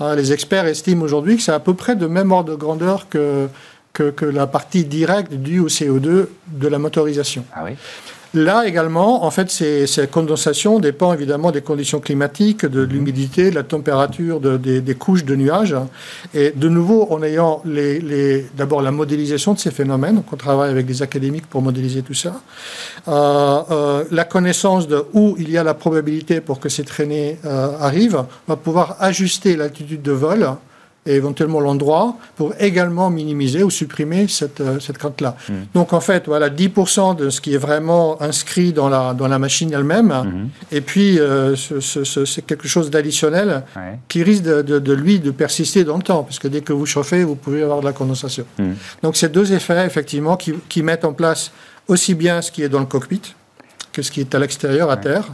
Hein, 0.00 0.14
les 0.16 0.32
experts 0.32 0.66
estiment 0.66 1.04
aujourd'hui 1.04 1.36
que 1.36 1.42
c'est 1.42 1.52
à 1.52 1.60
peu 1.60 1.74
près 1.74 1.94
de 1.94 2.06
même 2.06 2.32
ordre 2.32 2.52
de 2.52 2.56
grandeur 2.56 3.08
que 3.10 3.48
que, 3.92 4.24
la 4.24 4.46
partie 4.46 4.84
directe 4.84 5.34
due 5.34 5.60
au 5.60 5.68
CO2 5.68 6.26
de 6.48 6.68
la 6.68 6.78
motorisation. 6.78 7.44
Ah 7.54 7.62
oui. 7.64 7.72
Là 8.32 8.64
également, 8.64 9.24
en 9.24 9.30
fait, 9.32 9.50
ces 9.50 10.06
condensations 10.08 10.78
dépendent 10.78 11.14
évidemment 11.14 11.50
des 11.50 11.62
conditions 11.62 11.98
climatiques, 11.98 12.64
de 12.64 12.80
l'humidité, 12.80 13.50
de 13.50 13.56
la 13.56 13.64
température, 13.64 14.38
de, 14.38 14.56
des, 14.56 14.94
couches 14.94 15.24
de 15.24 15.34
nuages. 15.34 15.74
Et 16.32 16.52
de 16.54 16.68
nouveau, 16.68 17.08
en 17.10 17.24
ayant 17.24 17.60
les, 17.64 17.98
les, 17.98 18.46
d'abord 18.56 18.82
la 18.82 18.92
modélisation 18.92 19.54
de 19.54 19.58
ces 19.58 19.72
phénomènes, 19.72 20.14
donc 20.14 20.32
on 20.32 20.36
travaille 20.36 20.70
avec 20.70 20.86
des 20.86 21.02
académiques 21.02 21.48
pour 21.48 21.60
modéliser 21.60 22.02
tout 22.02 22.14
ça, 22.14 22.40
euh, 23.08 23.62
euh, 23.72 24.04
la 24.12 24.24
connaissance 24.24 24.86
de 24.86 25.04
où 25.12 25.34
il 25.36 25.50
y 25.50 25.58
a 25.58 25.64
la 25.64 25.74
probabilité 25.74 26.40
pour 26.40 26.60
que 26.60 26.68
ces 26.68 26.84
traînées 26.84 27.36
euh, 27.44 27.76
arrivent, 27.80 28.24
on 28.46 28.52
va 28.52 28.56
pouvoir 28.56 28.96
ajuster 29.00 29.56
l'altitude 29.56 30.02
de 30.02 30.12
vol 30.12 30.48
et 31.06 31.14
éventuellement 31.14 31.60
l'endroit 31.60 32.16
pour 32.36 32.52
également 32.58 33.08
minimiser 33.08 33.62
ou 33.62 33.70
supprimer 33.70 34.28
cette, 34.28 34.60
euh, 34.60 34.78
cette 34.80 34.98
crainte-là. 34.98 35.36
Hmm. 35.48 35.52
Donc 35.74 35.92
en 35.92 36.00
fait, 36.00 36.26
voilà, 36.26 36.50
10% 36.50 37.16
de 37.16 37.30
ce 37.30 37.40
qui 37.40 37.54
est 37.54 37.58
vraiment 37.58 38.20
inscrit 38.20 38.72
dans 38.72 38.88
la, 38.88 39.14
dans 39.14 39.28
la 39.28 39.38
machine 39.38 39.72
elle-même, 39.72 40.08
hmm. 40.08 40.48
et 40.72 40.80
puis 40.82 41.18
euh, 41.18 41.56
c'est 41.56 42.46
quelque 42.46 42.68
chose 42.68 42.90
d'additionnel 42.90 43.64
qui 44.08 44.22
risque 44.22 44.42
de, 44.42 44.78
de, 44.78 44.92
lui 44.92 45.20
de 45.20 45.30
persister 45.30 45.84
dans 45.84 45.96
le 45.96 46.02
temps, 46.02 46.22
parce 46.22 46.38
que 46.38 46.48
dès 46.48 46.60
que 46.60 46.72
vous 46.72 46.86
chauffez, 46.86 47.24
vous 47.24 47.36
pouvez 47.36 47.62
avoir 47.62 47.80
de 47.80 47.86
la 47.86 47.92
condensation. 47.92 48.44
Hmm. 48.58 48.72
Donc 49.02 49.16
ces 49.16 49.28
deux 49.28 49.52
effets, 49.52 49.86
effectivement, 49.86 50.36
qui, 50.36 50.52
qui, 50.68 50.82
mettent 50.82 51.04
en 51.04 51.12
place 51.12 51.50
aussi 51.88 52.14
bien 52.14 52.42
ce 52.42 52.50
qui 52.50 52.62
est 52.62 52.68
dans 52.68 52.80
le 52.80 52.86
cockpit 52.86 53.22
que 53.92 54.02
ce 54.02 54.10
qui 54.10 54.20
est 54.20 54.34
à 54.34 54.38
l'extérieur, 54.38 54.90
à 54.90 54.96
terre 54.96 55.24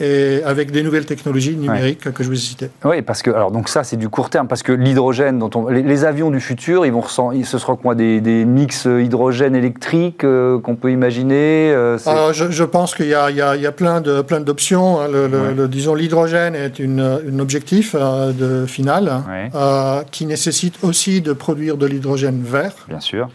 et 0.00 0.42
avec 0.44 0.70
des 0.70 0.82
nouvelles 0.82 1.06
technologies 1.06 1.56
numériques 1.56 2.12
que 2.12 2.22
je 2.22 2.28
vous 2.28 2.34
ai 2.34 2.40
citées. 2.40 2.70
Oui, 2.84 3.02
parce 3.02 3.22
que 3.22 3.30
alors 3.30 3.50
donc 3.50 3.68
ça 3.68 3.84
c'est 3.84 3.96
du 3.96 4.08
court 4.08 4.30
terme 4.30 4.48
parce 4.48 4.62
que 4.62 4.72
l'hydrogène 4.72 5.38
dont 5.38 5.50
on, 5.54 5.68
les, 5.68 6.04
avions 6.04 6.30
du 6.30 6.40
futur 6.40 6.86
ils 6.86 6.92
vont 6.92 7.02
ressentir, 7.02 7.46
ce 7.46 7.58
sera 7.58 7.76
quoi 7.76 7.94
des, 7.94 8.20
des 8.20 8.44
mix 8.44 8.86
hydrogène 8.86 9.54
électrique 9.54 10.24
euh, 10.24 10.58
qu'on 10.58 10.76
peut 10.76 10.90
imaginer. 10.90 11.72
Euh, 11.72 11.98
je, 12.32 12.50
je, 12.50 12.64
pense 12.64 12.94
qu'il 12.94 13.06
y, 13.06 13.10
y, 13.10 13.12
y 13.12 13.66
a, 13.66 13.72
plein 13.72 14.00
de 14.00 14.22
plein 14.22 14.40
d'options. 14.40 15.00
Hein. 15.00 15.08
Le, 15.08 15.68
disons 15.68 15.94
l'hydrogène 15.94 16.54
est 16.54 16.78
une, 16.78 17.00
un 17.00 17.38
objectif 17.38 17.94
euh, 17.98 18.32
de 18.32 18.66
final 18.66 19.22
qui 20.10 20.26
nécessite 20.26 20.76
aussi 20.82 21.20
de 21.20 21.32
produire 21.32 21.76
de 21.76 21.86
l'hydrogène 21.86 22.42
vert. 22.42 22.72
Bien 22.88 23.00
sûr. 23.00 23.28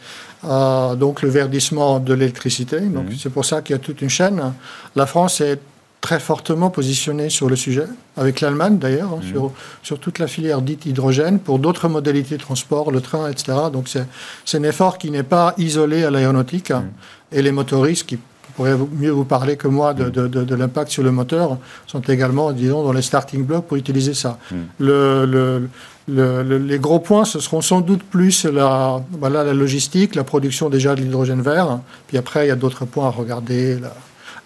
donc 0.43 1.21
le 1.21 1.29
verdissement 1.29 1.99
de 1.99 2.13
l'électricité. 2.13 2.79
Donc 2.79 3.05
mhm. 3.05 3.15
c'est 3.19 3.29
pour 3.29 3.45
ça 3.45 3.61
qu'il 3.61 3.75
y 3.75 3.79
a 3.79 3.81
toute 3.81 4.01
une 4.01 4.09
chaîne. 4.09 4.53
La 4.95 5.05
France 5.05 5.41
est 5.41 5.59
très 6.05 6.19
fortement 6.19 6.69
positionné 6.69 7.31
sur 7.31 7.49
le 7.49 7.55
sujet, 7.55 7.87
avec 8.15 8.39
l'Allemagne 8.39 8.77
d'ailleurs, 8.77 9.13
hein, 9.13 9.21
mmh. 9.23 9.31
sur, 9.31 9.51
sur, 9.81 9.99
toute 9.99 10.19
la 10.19 10.27
filière 10.27 10.61
dite 10.61 10.85
hydrogène, 10.85 11.39
pour 11.39 11.57
d'autres 11.57 11.87
modalités 11.89 12.37
de 12.37 12.41
transport, 12.41 12.91
le 12.91 13.01
train, 13.01 13.27
etc. 13.27 13.57
Donc 13.73 13.89
c'est 13.89 14.57
un 14.59 14.63
effort 14.63 14.99
qui 14.99 15.09
n'est 15.09 15.23
pas 15.23 15.55
isolé 15.57 16.03
à 16.03 16.11
l'aéronautique. 16.11 16.69
Mmh. 16.69 16.91
Et 17.31 17.41
les 17.41 17.51
motoristes, 17.51 18.05
qui 18.05 18.19
pourraient 18.55 18.77
mieux 18.99 19.09
vous 19.09 19.25
parler 19.25 19.57
que 19.57 19.67
moi 19.67 19.95
de, 19.95 20.11
de, 20.11 20.27
de, 20.27 20.55
l'impact 20.55 20.91
sur 20.91 21.01
le 21.01 21.09
moteur, 21.09 21.57
sont 21.87 22.01
également, 22.01 22.51
disons, 22.51 22.83
dans 22.83 22.93
les 22.93 23.01
starting 23.01 23.43
blocks 23.43 23.65
pour 23.65 23.77
utiliser 23.77 24.13
ça. 24.13 24.37
Mmh. 24.51 24.55
Le, 24.77 25.67
le, 26.07 26.57
les 26.59 26.77
gros 26.77 26.99
points, 26.99 27.25
ce 27.25 27.39
seront 27.39 27.61
sans 27.61 27.81
doute 27.81 28.03
plus 28.03 28.45
la, 28.45 29.01
voilà, 29.19 29.43
la 29.43 29.55
logistique, 29.55 30.13
la 30.13 30.23
production 30.23 30.69
déjà 30.69 30.93
de 30.93 31.01
l'hydrogène 31.01 31.41
vert. 31.41 31.79
Puis 32.07 32.19
après, 32.19 32.45
il 32.45 32.49
y 32.49 32.51
a 32.51 32.55
d'autres 32.55 32.85
points 32.85 33.07
à 33.07 33.09
regarder 33.09 33.79
la 33.79 33.91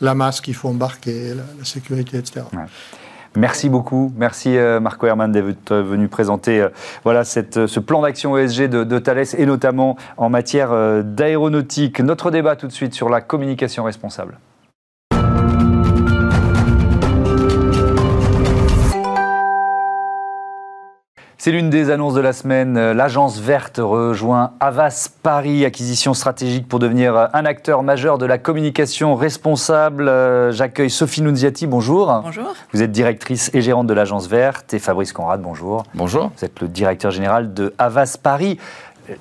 masse 0.01 0.41
qu'il 0.41 0.55
faut 0.55 0.69
embarquer, 0.69 1.33
la, 1.35 1.65
sécurité, 1.65 2.17
etc. 2.17 2.45
Merci 3.35 3.69
beaucoup. 3.69 4.11
Merci 4.17 4.57
euh, 4.57 4.79
Marco 4.79 5.05
Herman 5.05 5.31
d'être 5.31 5.75
venu 5.75 6.07
présenter 6.07 6.61
euh, 6.61 6.69
voilà, 7.03 7.23
ce 7.23 7.79
plan 7.79 8.01
d'action 8.01 8.35
ESG 8.37 8.63
de, 8.63 8.83
de, 8.83 8.99
Thales 8.99 9.35
et 9.37 9.45
notamment 9.45 9.97
en 10.17 10.29
matière 10.29 10.71
euh, 10.71 11.03
d'aéronautique. 11.03 11.99
Notre 11.99 12.31
débat 12.31 12.55
tout 12.55 12.67
de 12.67 12.71
suite 12.71 12.93
sur 12.93 13.07
la 13.07 13.21
communication 13.21 13.83
responsable. 13.83 14.39
C'est 21.41 21.53
l'une 21.53 21.69
des 21.69 21.89
annonces 21.89 22.15
de 22.15 22.19
la 22.19 22.33
semaine. 22.33 22.91
L'agence 22.91 23.39
verte 23.39 23.79
rejoint 23.81 24.51
Avas 24.59 25.07
Paris, 25.23 25.63
acquisition 25.63 26.13
stratégique 26.13 26.67
pour 26.67 26.79
devenir 26.79 27.29
un 27.31 27.45
acteur 27.45 27.81
majeur 27.81 28.17
de 28.17 28.25
la 28.25 28.37
communication 28.37 29.15
responsable. 29.15 30.11
J'accueille 30.51 30.89
Sophie 30.89 31.21
Nunziati, 31.21 31.65
bonjour. 31.65 32.23
Bonjour. 32.25 32.53
Vous 32.73 32.83
êtes 32.83 32.91
directrice 32.91 33.51
et 33.53 33.61
gérante 33.61 33.87
de 33.87 33.93
l'agence 33.93 34.27
verte 34.27 34.73
et 34.73 34.79
Fabrice 34.79 35.13
Conrad, 35.13 35.41
bonjour. 35.41 35.83
Bonjour. 35.93 36.29
Vous 36.35 36.43
êtes 36.43 36.59
le 36.59 36.67
directeur 36.67 37.11
général 37.11 37.53
de 37.53 37.73
Avas 37.77 38.17
Paris 38.21 38.59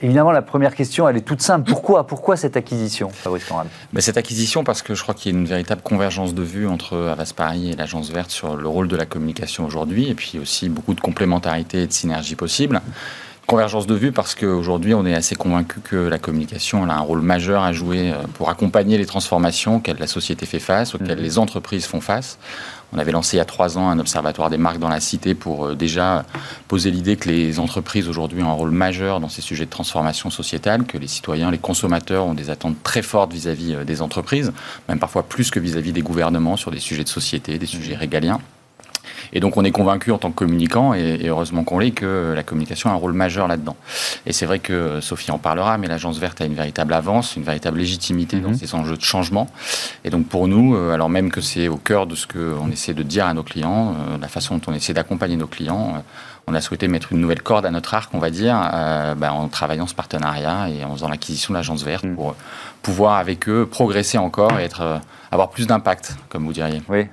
évidemment, 0.02 0.30
la 0.30 0.42
première 0.42 0.75
question, 0.75 1.09
elle 1.09 1.16
est 1.16 1.23
toute 1.23 1.42
simple. 1.42 1.68
Pourquoi, 1.68 2.07
pourquoi 2.07 2.37
cette 2.37 2.57
acquisition, 2.57 3.11
Fabrice 3.11 3.45
Conrad? 3.45 3.66
Mais 3.92 4.00
Cette 4.00 4.16
acquisition, 4.16 4.64
parce 4.64 4.83
que 4.83 4.95
je 4.95 5.02
crois 5.02 5.14
qu'il 5.14 5.33
y 5.33 5.37
a 5.37 5.38
une 5.38 5.47
véritable 5.47 5.83
convergence 5.83 6.35
de 6.35 6.42
vues 6.42 6.66
entre 6.66 6.97
Avas 6.97 7.33
Paris 7.35 7.71
et 7.71 7.76
l'Agence 7.76 8.11
Verte 8.11 8.30
sur 8.30 8.57
le 8.57 8.68
rôle 8.68 8.88
de 8.88 8.97
la 8.97 9.07
communication 9.07 9.64
aujourd'hui, 9.64 10.09
et 10.09 10.14
puis 10.14 10.38
aussi 10.38 10.68
beaucoup 10.68 10.95
de 10.95 11.00
complémentarité 11.00 11.83
et 11.83 11.87
de 11.87 11.92
synergie 11.92 12.37
possible. 12.37 12.80
Convergence 13.47 13.87
de 13.87 13.95
vues 13.95 14.12
parce 14.12 14.35
qu'aujourd'hui, 14.35 14.92
on 14.92 15.07
est 15.07 15.14
assez 15.14 15.35
convaincu 15.35 15.80
que 15.80 15.97
la 15.97 16.18
communication 16.18 16.85
a 16.85 16.92
un 16.92 17.00
rôle 17.00 17.23
majeur 17.23 17.62
à 17.62 17.73
jouer 17.73 18.12
euh, 18.12 18.16
pour 18.35 18.50
accompagner 18.50 18.99
les 18.99 19.07
transformations 19.07 19.76
auxquelles 19.76 19.97
la 19.99 20.07
société 20.07 20.45
fait 20.45 20.59
face, 20.59 20.95
auxquelles 20.95 21.18
mmh. 21.18 21.23
les 21.23 21.38
entreprises 21.38 21.87
font 21.87 22.02
face. 22.02 22.38
On 22.92 22.99
avait 22.99 23.12
lancé 23.12 23.37
il 23.37 23.38
y 23.38 23.42
a 23.42 23.45
trois 23.45 23.76
ans 23.76 23.90
un 23.90 23.99
observatoire 23.99 24.49
des 24.49 24.57
marques 24.57 24.78
dans 24.78 24.88
la 24.88 25.00
cité 25.00 25.35
pour 25.35 25.66
euh, 25.66 25.75
déjà 25.75 26.25
poser 26.68 26.90
l'idée 26.90 27.16
que 27.16 27.28
les 27.28 27.59
entreprises 27.59 28.09
aujourd'hui 28.09 28.42
ont 28.42 28.49
un 28.49 28.54
rôle 28.54 28.71
majeur 28.71 29.21
dans 29.21 29.28
ces 29.28 29.42
sujets 29.42 29.66
de 29.66 29.71
transformation 29.71 30.30
sociétale, 30.30 30.85
que 30.85 30.97
les 30.97 31.07
citoyens, 31.07 31.50
les 31.50 31.59
consommateurs 31.59 32.25
ont 32.25 32.35
des 32.35 32.50
attentes 32.50 32.83
très 32.83 33.02
fortes 33.02 33.33
vis-à-vis 33.33 33.75
euh, 33.75 33.85
des 33.85 34.00
entreprises, 34.00 34.52
même 34.88 34.99
parfois 34.99 35.23
plus 35.23 35.50
que 35.50 35.61
vis-à-vis 35.61 35.92
des 35.92 36.02
gouvernements 36.02 36.57
sur 36.57 36.71
des 36.71 36.80
sujets 36.80 37.04
de 37.04 37.09
société, 37.09 37.59
des 37.59 37.66
sujets 37.66 37.95
régaliens. 37.95 38.40
Et 39.32 39.40
donc 39.40 39.56
on 39.56 39.64
est 39.64 39.70
convaincu 39.70 40.12
en 40.12 40.18
tant 40.18 40.30
que 40.30 40.37
communicant, 40.37 40.94
et, 40.94 41.26
heureusement 41.26 41.64
qu'on 41.64 41.78
l'est, 41.78 41.90
que 41.90 42.32
la 42.35 42.42
communication 42.42 42.90
a 42.90 42.92
un 42.92 42.97
rôle 42.97 43.12
majeur 43.12 43.49
là-dedans. 43.49 43.76
Et 44.26 44.32
c'est 44.32 44.47
vrai 44.47 44.58
que 44.58 45.00
Sophie 45.00 45.30
en 45.30 45.38
parlera, 45.38 45.78
mais 45.78 45.87
l'agence 45.87 46.18
verte 46.18 46.40
a 46.40 46.44
une 46.44 46.54
véritable 46.54 46.92
avance, 46.92 47.37
une 47.37 47.42
véritable 47.42 47.78
légitimité 47.78 48.40
dans 48.40 48.50
mhm. 48.50 48.56
ces 48.56 48.75
enjeux 48.75 48.97
de 48.97 49.02
changement. 49.02 49.49
Et 50.04 50.11
donc 50.11 50.26
pour 50.26 50.49
nous, 50.49 50.75
euh, 50.75 50.92
alors 50.92 51.08
même 51.08 51.30
que 51.30 51.40
c'est 51.40 51.68
au 51.68 51.76
cœur 51.76 52.06
de 52.06 52.14
ce 52.14 52.26
qu'on 52.26 52.70
essaie 52.70 52.94
de 52.94 53.02
dire 53.02 53.26
à 53.26 53.35
nos 53.35 53.42
clients, 53.42 53.94
euh, 53.94 54.18
la 54.20 54.28
façon 54.28 54.56
dont 54.56 54.62
on 54.68 54.75
essaie 54.75 54.94
d'accompagner 54.94 55.37
nos 55.37 55.47
clients, 55.47 55.94
euh, 55.97 56.00
on 56.47 56.54
a 56.54 56.61
souhaité 56.62 56.88
mettre 56.88 57.12
une 57.12 57.20
nouvelle 57.20 57.42
corde 57.42 57.66
à 57.66 57.70
notre 57.70 57.92
arc, 57.92 58.11
on 58.14 58.18
va 58.18 58.30
dire, 58.30 58.56
ben, 59.18 59.30
en 59.30 59.49
travaillant 59.49 59.87
ce 59.87 59.94
partenariat 59.94 60.70
et 60.70 60.82
en 60.82 60.94
faisant 60.94 61.11
l'acquisition 61.11 61.52
de 61.52 61.58
l'agence 61.58 61.82
verte 61.82 62.04
mhm. 62.04 62.14
pour 62.14 62.35
pouvoir 62.80 63.16
avec 63.16 63.50
eux 63.50 63.66
progresser 63.70 64.16
encore 64.16 64.58
et 64.58 64.64
être 64.64 64.99
avoir 65.30 65.50
plus 65.50 65.66
d'impact, 65.66 66.16
comme 66.28 66.44
vous 66.44 66.52
diriez. 66.52 66.82
Oui, 66.88 67.06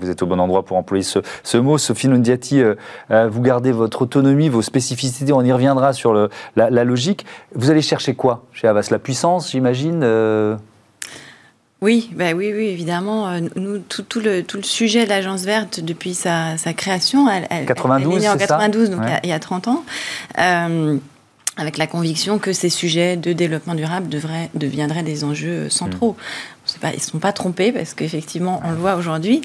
vous 0.00 0.10
êtes 0.10 0.22
au 0.22 0.26
bon 0.26 0.40
endroit 0.40 0.64
pour 0.64 0.76
employer 0.76 1.04
ce, 1.04 1.20
mot. 1.56 1.78
Sophie 1.78 2.08
Nundiati, 2.08 2.60
euh, 2.60 2.74
euh, 3.10 3.28
vous 3.28 3.42
gardez 3.42 3.72
votre 3.72 4.02
autonomie, 4.02 4.48
vos 4.48 4.62
spécificités, 4.62 5.32
on 5.32 5.42
y 5.42 5.52
reviendra 5.52 5.92
sur 5.92 6.12
le, 6.12 6.30
la, 6.56 6.84
logique. 6.84 7.26
Vous 7.54 7.70
allez 7.70 7.82
chercher 7.82 8.14
quoi 8.14 8.44
chez 8.52 8.68
Avas 8.68 8.88
La 8.90 8.98
puissance, 8.98 9.50
j'imagine 9.50 10.00
euh? 10.02 10.56
Oui, 11.82 12.10
bah 12.14 12.32
oui, 12.34 12.52
oui, 12.54 12.68
évidemment. 12.68 13.38
Nous, 13.54 13.78
tout, 13.78 14.20
le, 14.20 14.42
tout 14.42 14.56
le 14.56 14.62
sujet 14.62 15.04
de 15.04 15.10
l'Agence 15.10 15.44
verte 15.44 15.80
depuis 15.80 16.14
sa, 16.14 16.56
création, 16.76 17.28
elle, 17.28 17.46
elle, 17.50 17.66
92, 17.66 18.14
elle 18.14 18.18
est 18.18 18.20
née 18.22 18.28
en 18.30 18.36
92, 18.38 18.90
donc 18.90 19.02
il, 19.22 19.28
y 19.28 19.32
a, 19.32 19.38
30 19.38 19.68
ans 19.68 19.84
avec 21.56 21.78
la 21.78 21.86
conviction 21.86 22.38
que 22.38 22.52
ces 22.52 22.68
sujets 22.68 23.16
de 23.16 23.32
développement 23.32 23.74
durable 23.74 24.08
devraient, 24.08 24.50
deviendraient 24.54 25.02
des 25.02 25.24
enjeux 25.24 25.70
centraux. 25.70 26.12
Mm. 26.12 26.80
Pas, 26.80 26.90
ils 26.90 26.96
ne 26.96 27.00
sont 27.00 27.18
pas 27.18 27.32
trompés 27.32 27.70
parce 27.70 27.94
qu'effectivement, 27.94 28.60
on 28.64 28.70
le 28.70 28.76
voit 28.76 28.96
aujourd'hui. 28.96 29.40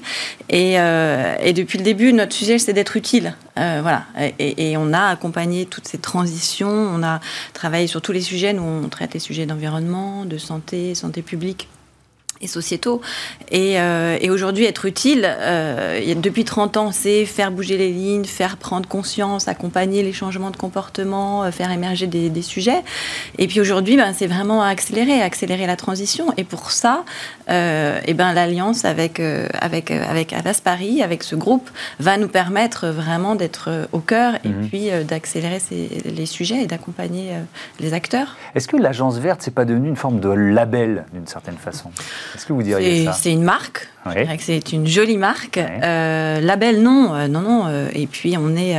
Et, 0.48 0.78
euh, 0.78 1.36
et, 1.40 1.52
depuis 1.52 1.78
le 1.78 1.84
début, 1.84 2.12
notre 2.12 2.32
sujet, 2.34 2.58
c'est 2.58 2.72
d'être 2.72 2.96
utile. 2.96 3.34
Euh, 3.58 3.78
voilà. 3.80 4.04
Et, 4.38 4.70
et, 4.70 4.76
on 4.76 4.92
a 4.92 5.04
accompagné 5.06 5.64
toutes 5.66 5.86
ces 5.86 5.98
transitions. 5.98 6.68
On 6.68 7.02
a 7.02 7.20
travaillé 7.54 7.86
sur 7.86 8.02
tous 8.02 8.12
les 8.12 8.20
sujets. 8.20 8.52
Nous, 8.52 8.62
on 8.62 8.88
traite 8.88 9.14
les 9.14 9.20
sujets 9.20 9.46
d'environnement, 9.46 10.24
de 10.24 10.36
santé, 10.36 10.94
santé 10.96 11.22
publique 11.22 11.68
et 12.42 12.46
sociétaux. 12.46 13.00
Et, 13.50 13.78
euh, 13.78 14.18
et 14.20 14.30
aujourd'hui, 14.30 14.64
être 14.64 14.84
utile, 14.84 15.24
euh, 15.26 16.14
depuis 16.16 16.44
30 16.44 16.76
ans, 16.76 16.92
c'est 16.92 17.24
faire 17.24 17.50
bouger 17.50 17.78
les 17.78 17.90
lignes, 17.90 18.24
faire 18.24 18.56
prendre 18.56 18.88
conscience, 18.88 19.48
accompagner 19.48 20.02
les 20.02 20.12
changements 20.12 20.50
de 20.50 20.56
comportement, 20.56 21.44
euh, 21.44 21.50
faire 21.50 21.70
émerger 21.70 22.06
des, 22.06 22.30
des 22.30 22.42
sujets. 22.42 22.82
Et 23.38 23.46
puis 23.46 23.60
aujourd'hui, 23.60 23.96
ben, 23.96 24.12
c'est 24.12 24.26
vraiment 24.26 24.62
accélérer, 24.62 25.22
accélérer 25.22 25.66
la 25.66 25.76
transition. 25.76 26.26
Et 26.36 26.44
pour 26.44 26.70
ça, 26.70 27.04
et 27.48 28.14
ben, 28.14 28.32
l'alliance 28.32 28.84
avec, 28.86 29.20
avec, 29.20 29.90
avec 29.90 30.32
Alas 30.32 30.60
Paris, 30.64 31.02
avec 31.02 31.22
ce 31.22 31.36
groupe, 31.36 31.68
va 32.00 32.16
nous 32.16 32.28
permettre 32.28 32.88
vraiment 32.88 33.34
d'être 33.34 33.88
au 33.92 33.98
cœur 33.98 34.36
et 34.44 34.48
mhm. 34.48 34.68
puis 34.68 34.88
d'accélérer 35.06 35.58
les 36.04 36.26
sujets 36.26 36.62
et 36.62 36.66
d'accompagner 36.66 37.32
les 37.78 37.92
acteurs. 37.92 38.36
Est-ce 38.54 38.68
que 38.68 38.78
l'agence 38.78 39.18
verte, 39.18 39.42
c'est 39.42 39.54
pas 39.54 39.66
devenu 39.66 39.88
une 39.88 39.96
forme 39.96 40.20
de 40.20 40.30
label 40.30 41.04
d'une 41.12 41.26
certaine 41.26 41.56
façon? 41.56 41.90
Est-ce 42.34 42.46
que 42.46 42.52
vous 42.52 42.62
diriez 42.62 43.04
ça 43.04 43.12
C'est 43.12 43.32
une 43.32 43.42
marque. 43.42 43.88
C'est 44.38 44.72
une 44.72 44.86
jolie 44.86 45.16
marque. 45.16 45.58
Euh, 45.58 46.40
label, 46.40 46.82
non, 46.82 47.14
euh, 47.14 47.28
non, 47.28 47.40
non. 47.40 47.64
Euh, 47.66 47.88
et 47.94 48.06
puis 48.06 48.36
on 48.36 48.56
est, 48.56 48.76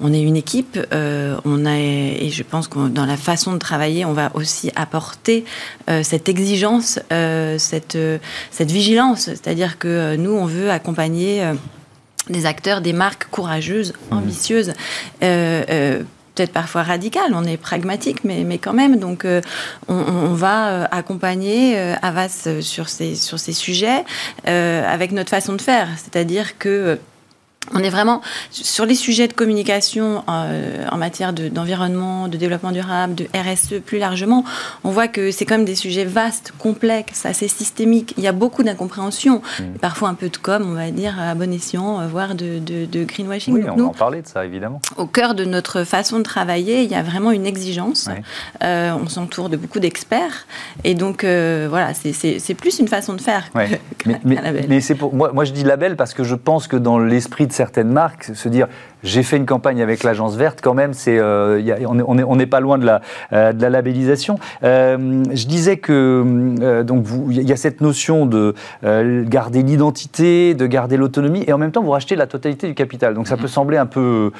on 0.00 0.12
est 0.12 0.20
une 0.20 0.36
équipe. 0.36 0.78
on 0.92 1.66
a, 1.66 1.76
et 1.76 2.30
je 2.30 2.42
pense 2.42 2.68
que 2.68 2.88
dans 2.88 3.06
la 3.06 3.16
façon 3.16 3.52
de 3.52 3.58
travailler, 3.58 4.04
on 4.04 4.12
va 4.12 4.30
aussi 4.34 4.70
apporter 4.76 5.44
cette 6.02 6.28
exigence, 6.28 6.98
cette, 7.58 7.98
cette 8.50 8.70
vigilance. 8.70 9.22
C'est-à-dire 9.22 9.78
que 9.78 10.16
nous, 10.16 10.32
on 10.32 10.46
veut 10.46 10.70
accompagner 10.70 11.42
des 12.28 12.46
acteurs, 12.46 12.80
des 12.82 12.92
marques 12.92 13.28
courageuses, 13.30 13.94
mmh. 14.10 14.16
ambitieuses 14.16 14.72
peut-être 16.38 16.52
parfois 16.52 16.84
radical, 16.84 17.32
on 17.34 17.42
est 17.42 17.56
pragmatique, 17.56 18.22
mais, 18.22 18.44
mais 18.44 18.58
quand 18.58 18.72
même. 18.72 18.96
Donc, 18.96 19.24
euh, 19.24 19.40
on, 19.88 20.34
va 20.34 20.68
euh, 20.68 20.86
accompagner 20.92 21.76
euh, 21.76 21.94
Avas 22.00 22.48
sur 22.60 22.88
ces, 22.88 23.16
sur 23.16 23.40
ces 23.40 23.52
sujets 23.52 24.04
avec 24.44 25.10
notre 25.12 25.30
façon 25.30 25.54
de 25.54 25.60
faire. 25.60 25.88
C'est-à-dire 25.96 26.58
que 26.58 26.98
on 27.74 27.80
est 27.80 27.90
vraiment 27.90 28.20
sur 28.50 28.86
les 28.86 28.94
sujets 28.94 29.28
de 29.28 29.32
communication 29.32 30.24
euh, 30.28 30.86
en 30.90 30.96
matière 30.96 31.32
d'environnement, 31.32 32.28
de, 32.28 32.36
développement 32.36 32.72
durable, 32.72 33.14
de 33.14 33.26
RSE 33.34 33.80
plus 33.84 33.98
largement. 33.98 34.44
On 34.84 34.90
voit 34.90 35.08
que 35.08 35.30
c'est 35.30 35.44
quand 35.44 35.56
même 35.56 35.64
des 35.64 35.74
sujets 35.74 36.04
vastes, 36.04 36.52
complexes, 36.58 37.26
assez 37.26 37.48
systémiques. 37.48 38.14
Il 38.16 38.24
y 38.24 38.28
a 38.28 38.32
beaucoup 38.32 38.62
d'incompréhension, 38.62 39.42
mmh. 39.60 39.78
parfois 39.80 40.08
un 40.08 40.14
peu 40.14 40.28
de 40.28 40.36
com, 40.36 40.64
on 40.66 40.74
va 40.74 40.90
dire, 40.90 41.18
à 41.20 41.34
bon 41.34 41.52
escient, 41.52 42.00
euh, 42.00 42.06
voire 42.06 42.34
de, 42.34 42.58
de, 42.58 43.04
greenwashing. 43.04 43.54
Oui, 43.54 43.64
on 43.68 43.76
va 43.76 43.84
en 43.84 43.88
parler 43.90 44.22
de 44.22 44.26
ça, 44.26 44.44
évidemment. 44.44 44.80
Au 44.96 45.06
cœur 45.06 45.34
de 45.34 45.44
notre 45.44 45.84
façon 45.84 46.18
de 46.18 46.22
travailler, 46.22 46.82
il 46.82 46.90
y 46.90 46.94
a 46.94 47.02
vraiment 47.02 47.30
une 47.30 47.46
exigence. 47.46 48.08
Euh, 48.62 48.92
on 48.92 49.08
s'entoure 49.08 49.48
de 49.48 49.56
beaucoup 49.56 49.80
d'experts. 49.80 50.46
Et 50.84 50.94
donc, 50.94 51.24
voilà, 51.24 51.92
c'est 51.94 52.54
plus 52.54 52.78
une 52.78 52.88
façon 52.88 53.14
de 53.14 53.20
faire. 53.20 53.44
mais, 53.54 54.20
mais, 54.24 54.66
mais 54.68 54.80
c'est 54.80 54.94
pour 54.94 55.14
moi, 55.14 55.32
moi, 55.32 55.44
je 55.44 55.52
dis 55.52 55.64
label 55.64 55.96
parce 55.96 56.14
que 56.14 56.24
je 56.24 56.34
pense 56.34 56.66
que 56.66 56.76
dans 56.76 56.98
l'esprit 56.98 57.46
de 57.46 57.52
certaines 57.58 57.90
marques, 57.90 58.30
se 58.34 58.48
dire 58.48 58.68
j'ai 59.02 59.22
fait 59.22 59.36
une 59.36 59.46
campagne 59.46 59.80
avec 59.80 60.02
l'agence 60.02 60.36
verte, 60.36 60.60
quand 60.62 60.74
même, 60.74 60.92
c'est, 60.92 61.18
euh, 61.18 61.62
on 61.86 62.36
n'est 62.36 62.46
pas 62.46 62.60
loin 62.60 62.78
de 62.78 62.84
la, 62.84 63.00
euh, 63.32 63.52
de 63.52 63.62
la 63.62 63.70
labellisation. 63.70 64.38
Euh, 64.64 65.22
je 65.32 65.46
disais 65.46 65.76
que 65.76 66.82
donc 66.82 67.06
il 67.30 67.48
y 67.48 67.52
a 67.52 67.56
cette 67.56 67.80
notion 67.80 68.26
de 68.26 68.54
garder 69.24 69.62
l'identité, 69.62 70.54
de 70.54 70.66
garder 70.66 70.96
l'autonomie, 70.96 71.44
et 71.46 71.52
en 71.52 71.58
même 71.58 71.72
temps 71.72 71.82
vous 71.82 71.90
rachetez 71.90 72.16
la 72.16 72.26
totalité 72.26 72.66
du 72.66 72.74
capital. 72.74 73.14
Donc 73.14 73.28
ça 73.28 73.36
mm-hmm. 73.36 73.40
peut 73.40 73.48
sembler 73.48 73.78
un 73.78 73.86
peu 73.86 74.32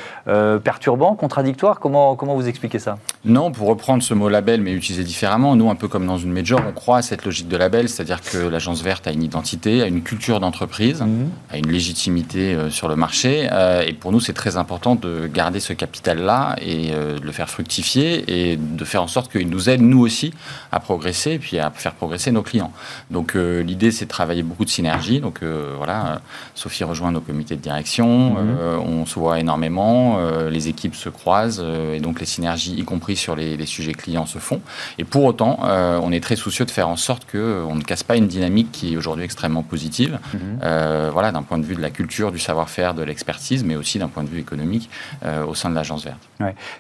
perturbant, 0.65 1.15
contradictoire. 1.15 1.81
Comment, 1.81 2.17
comment 2.17 2.35
vous 2.35 2.49
expliquez 2.49 2.79
ça? 2.79 2.99
Non, 3.25 3.51
pour 3.53 3.69
reprendre 3.69 4.03
ce 4.03 4.15
mot 4.15 4.29
label, 4.29 4.61
mais 4.61 4.73
utiliser 4.73 5.05
différemment, 5.05 5.57
nous, 5.57 5.71
un 5.71 5.75
peu 5.75 5.89
comme 5.89 6.07
dans 6.07 6.19
une 6.19 6.33
major, 6.33 6.61
on 6.69 6.73
croit 6.73 6.99
à 6.99 7.03
cette 7.03 7.25
logique 7.25 7.49
de 7.49 7.57
label, 7.57 7.89
c'est-à-dire 7.89 8.21
que 8.21 8.39
l'agence 8.39 8.83
verte 8.83 9.07
a 9.07 9.13
une 9.13 9.23
identité, 9.23 9.83
a 9.83 9.87
une 9.87 10.03
culture 10.03 10.41
d'entreprise, 10.41 11.01
mm-hmm. 11.03 11.55
a 11.55 11.59
une 11.59 11.71
légitimité 11.71 12.57
sur 12.71 12.89
le 12.89 12.97
marché, 12.99 13.49
et 13.87 13.93
pour 13.93 14.13
nous, 14.13 14.21
c'est 14.21 14.33
très 14.33 14.57
important 14.57 14.95
de 14.95 15.27
garder 15.27 15.61
ce 15.61 15.73
capital-là 15.73 16.57
et 16.61 16.91
euh, 16.93 17.19
de 17.19 17.25
le 17.25 17.33
faire 17.33 17.49
fructifier 17.49 18.51
et 18.51 18.57
de 18.57 18.85
faire 18.85 19.03
en 19.03 19.07
sorte 19.07 19.31
qu'il 19.31 19.49
nous 19.49 19.69
aide, 19.69 19.81
nous 19.81 20.01
aussi, 20.01 20.33
à 20.73 20.81
progresser 20.81 21.33
et 21.33 21.39
puis 21.39 21.59
à 21.59 21.71
faire 21.71 21.95
progresser 21.95 22.31
nos 22.31 22.43
clients. 22.43 22.73
Donc 23.11 23.37
euh, 23.37 23.63
l'idée, 23.63 23.91
c'est 23.91 24.05
de 24.05 24.11
travailler 24.11 24.43
beaucoup 24.43 24.65
de 24.65 24.71
synergie. 24.71 25.21
Donc 25.21 25.43
euh, 25.43 25.75
voilà, 25.77 26.21
Sophie 26.55 26.85
rejoint 26.85 27.11
nos 27.11 27.21
comités 27.21 27.57
de 27.57 27.61
direction, 27.61 28.35
mhm. 28.35 28.59
on 28.87 29.07
se 29.07 29.19
voit 29.19 29.39
énormément, 29.41 30.19
les 30.51 30.69
équipes 30.69 30.95
se 30.95 31.09
croisent 31.09 31.65
et 31.95 32.01
donc 32.01 32.21
les 32.21 32.27
synergies, 32.27 32.75
y 32.75 32.85
compris 32.85 33.17
sur 33.17 33.37
les, 33.37 33.67
sujets 33.67 33.93
clients, 33.93 34.27
se 34.27 34.39
font. 34.39 34.61
Et 34.99 35.05
pour 35.05 35.25
autant, 35.25 35.59
on 35.63 36.13
est 36.13 36.21
très 36.21 36.37
soucieux 36.37 36.65
de 36.65 36.71
faire 36.71 36.89
en 36.89 36.97
sorte 36.97 37.31
qu'on 37.31 37.75
ne 37.75 37.83
casse 37.83 38.03
pas 38.03 38.17
une 38.17 38.29
dynamique 38.29 38.73
qui 38.73 38.95
est 38.95 38.97
aujourd'hui 38.97 39.25
extrêmement 39.25 39.63
positive. 39.63 40.19
Mhm. 40.35 41.11
voilà, 41.13 41.33
d'un 41.33 41.43
point 41.43 41.59
de 41.59 41.65
vue 41.65 41.77
de 41.77 41.83
la 41.83 41.91
culture, 41.91 42.33
du 42.33 42.39
savoir-faire, 42.39 42.88
de 42.95 43.03
l'expertise, 43.03 43.65
mais 43.65 43.77
aussi 43.77 43.99
d'un 43.99 44.09
point 44.09 44.23
de 44.23 44.29
vue 44.29 44.41
économique 44.41 44.91
euh, 45.25 45.45
au 45.45 45.55
sein 45.55 45.71
de 45.71 45.75
l'agence 45.75 46.05
verte. 46.05 46.29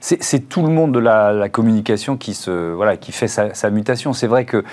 C'est 0.00 0.48
tout 0.48 0.62
le 0.62 0.68
monde 0.68 0.92
de 0.92 0.98
la, 0.98 1.48
communication 1.48 2.16
qui, 2.16 2.34
se, 2.34 2.72
voilà, 2.72 2.96
qui 2.96 3.12
fait 3.12 3.28
sa, 3.28 3.70
mutation. 3.70 4.12
C'est 4.12 4.26
vrai 4.26 4.44
que 4.44 4.64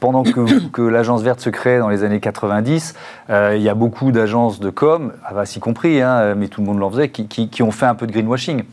pendant 0.00 0.22
que, 0.22 0.82
l'agence 0.88 1.22
verte 1.22 1.40
se 1.40 1.50
crée 1.50 1.78
dans 1.78 1.88
les 1.88 2.04
années 2.04 2.20
90, 2.20 2.94
euh, 3.30 3.54
il 3.56 3.62
y 3.62 3.68
a 3.68 3.74
beaucoup 3.74 4.12
d'agences 4.12 4.60
de 4.60 4.70
com, 4.70 5.12
Avas 5.24 5.52
y 5.56 5.60
compris, 5.60 6.00
hein, 6.00 6.34
mais 6.34 6.48
tout 6.48 6.60
le 6.60 6.66
monde 6.66 6.78
l'en 6.78 6.90
faisait, 6.90 7.08
qui, 7.08 7.26
qui, 7.26 7.62
ont 7.62 7.70
fait 7.70 7.86
un 7.86 7.94
peu 7.94 8.06
de 8.06 8.12
greenwashing. 8.12 8.64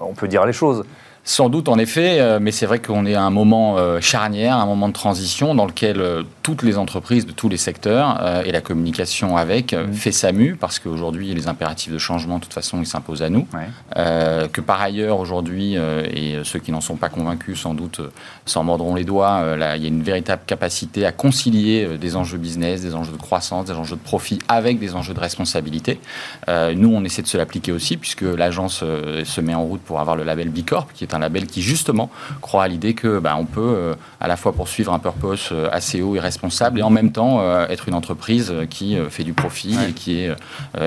On 0.00 0.14
peut 0.14 0.28
dire 0.28 0.46
les 0.46 0.52
choses. 0.52 0.84
Sans 1.28 1.50
doute, 1.50 1.68
en 1.68 1.76
effet, 1.76 2.20
euh, 2.20 2.38
mais 2.40 2.52
c'est 2.52 2.64
vrai 2.64 2.78
qu'on 2.78 3.04
est 3.04 3.14
à 3.14 3.22
un 3.22 3.28
moment 3.28 3.76
euh, 3.76 4.00
charnière, 4.00 4.56
un 4.56 4.64
moment 4.64 4.88
de 4.88 4.94
transition 4.94 5.54
dans 5.54 5.66
lequel 5.66 6.00
euh, 6.00 6.22
toutes 6.42 6.62
les 6.62 6.78
entreprises 6.78 7.26
de 7.26 7.32
tous 7.32 7.50
les 7.50 7.58
secteurs 7.58 8.18
et 8.46 8.50
la 8.50 8.62
communication 8.62 9.36
avec 9.36 9.74
mmh. 9.74 9.92
fait 9.92 10.10
SAMU, 10.10 10.56
parce 10.58 10.78
qu'aujourd'hui, 10.78 11.34
les 11.34 11.46
impératifs 11.46 11.92
de 11.92 11.98
changement, 11.98 12.38
de 12.38 12.44
toute 12.44 12.54
façon, 12.54 12.80
ils 12.80 12.86
s'imposent 12.86 13.22
à 13.22 13.28
nous. 13.28 13.46
que 13.94 14.60
par 14.62 14.80
ailleurs, 14.80 15.20
aujourd'hui, 15.20 15.74
et 15.74 16.38
ceux 16.44 16.58
qui 16.58 16.72
n'en 16.72 16.80
sont 16.80 16.96
pas 16.96 17.10
convaincus, 17.10 17.60
sans 17.60 17.74
doute, 17.74 18.00
s'en 18.46 18.64
mordront 18.64 18.94
les 18.94 19.04
doigts, 19.04 19.56
là, 19.56 19.76
il 19.76 19.82
y 19.82 19.84
a 19.84 19.88
une 19.88 20.02
véritable 20.02 20.40
capacité 20.46 21.04
à 21.04 21.12
concilier 21.12 21.98
des 21.98 22.16
enjeux 22.16 22.38
business, 22.38 22.80
des 22.80 22.94
enjeux 22.94 23.12
de 23.12 23.18
croissance, 23.18 23.66
des 23.66 23.74
enjeux 23.74 23.96
de 23.96 24.00
profit 24.00 24.38
avec 24.48 24.78
des 24.78 24.94
enjeux 24.94 25.12
de 25.12 25.20
responsabilité. 25.20 26.00
nous, 26.48 26.90
on 26.90 27.04
essaie 27.04 27.20
de 27.20 27.28
se 27.28 27.36
l'appliquer 27.36 27.72
aussi, 27.72 27.98
puisque 27.98 28.22
l'agence 28.22 28.78
se 28.78 29.40
met 29.42 29.54
en 29.54 29.64
route 29.64 29.82
pour 29.82 30.00
avoir 30.00 30.16
le 30.16 30.24
label 30.24 30.48
Bicorp, 30.48 30.94
qui 30.94 31.04
est 31.04 31.14
un 31.14 31.17
label 31.18 31.46
qui 31.46 31.62
justement 31.62 32.10
croit 32.40 32.64
à 32.64 32.68
l'idée 32.68 32.94
que 32.94 33.18
bah, 33.18 33.36
on 33.38 33.44
peut 33.44 33.60
euh, 33.60 33.94
à 34.20 34.28
la 34.28 34.36
fois 34.36 34.52
poursuivre 34.52 34.92
un 34.92 34.98
purpose 34.98 35.50
euh, 35.52 35.68
assez 35.72 36.02
haut 36.02 36.16
et 36.16 36.20
responsable 36.20 36.78
et 36.78 36.82
en 36.82 36.90
même 36.90 37.12
temps 37.12 37.40
euh, 37.40 37.66
être 37.68 37.88
une 37.88 37.94
entreprise 37.94 38.52
qui 38.70 38.96
fait 39.10 39.24
du 39.24 39.32
profit 39.32 39.76
et 39.88 39.92
qui 39.92 40.20
est 40.20 40.32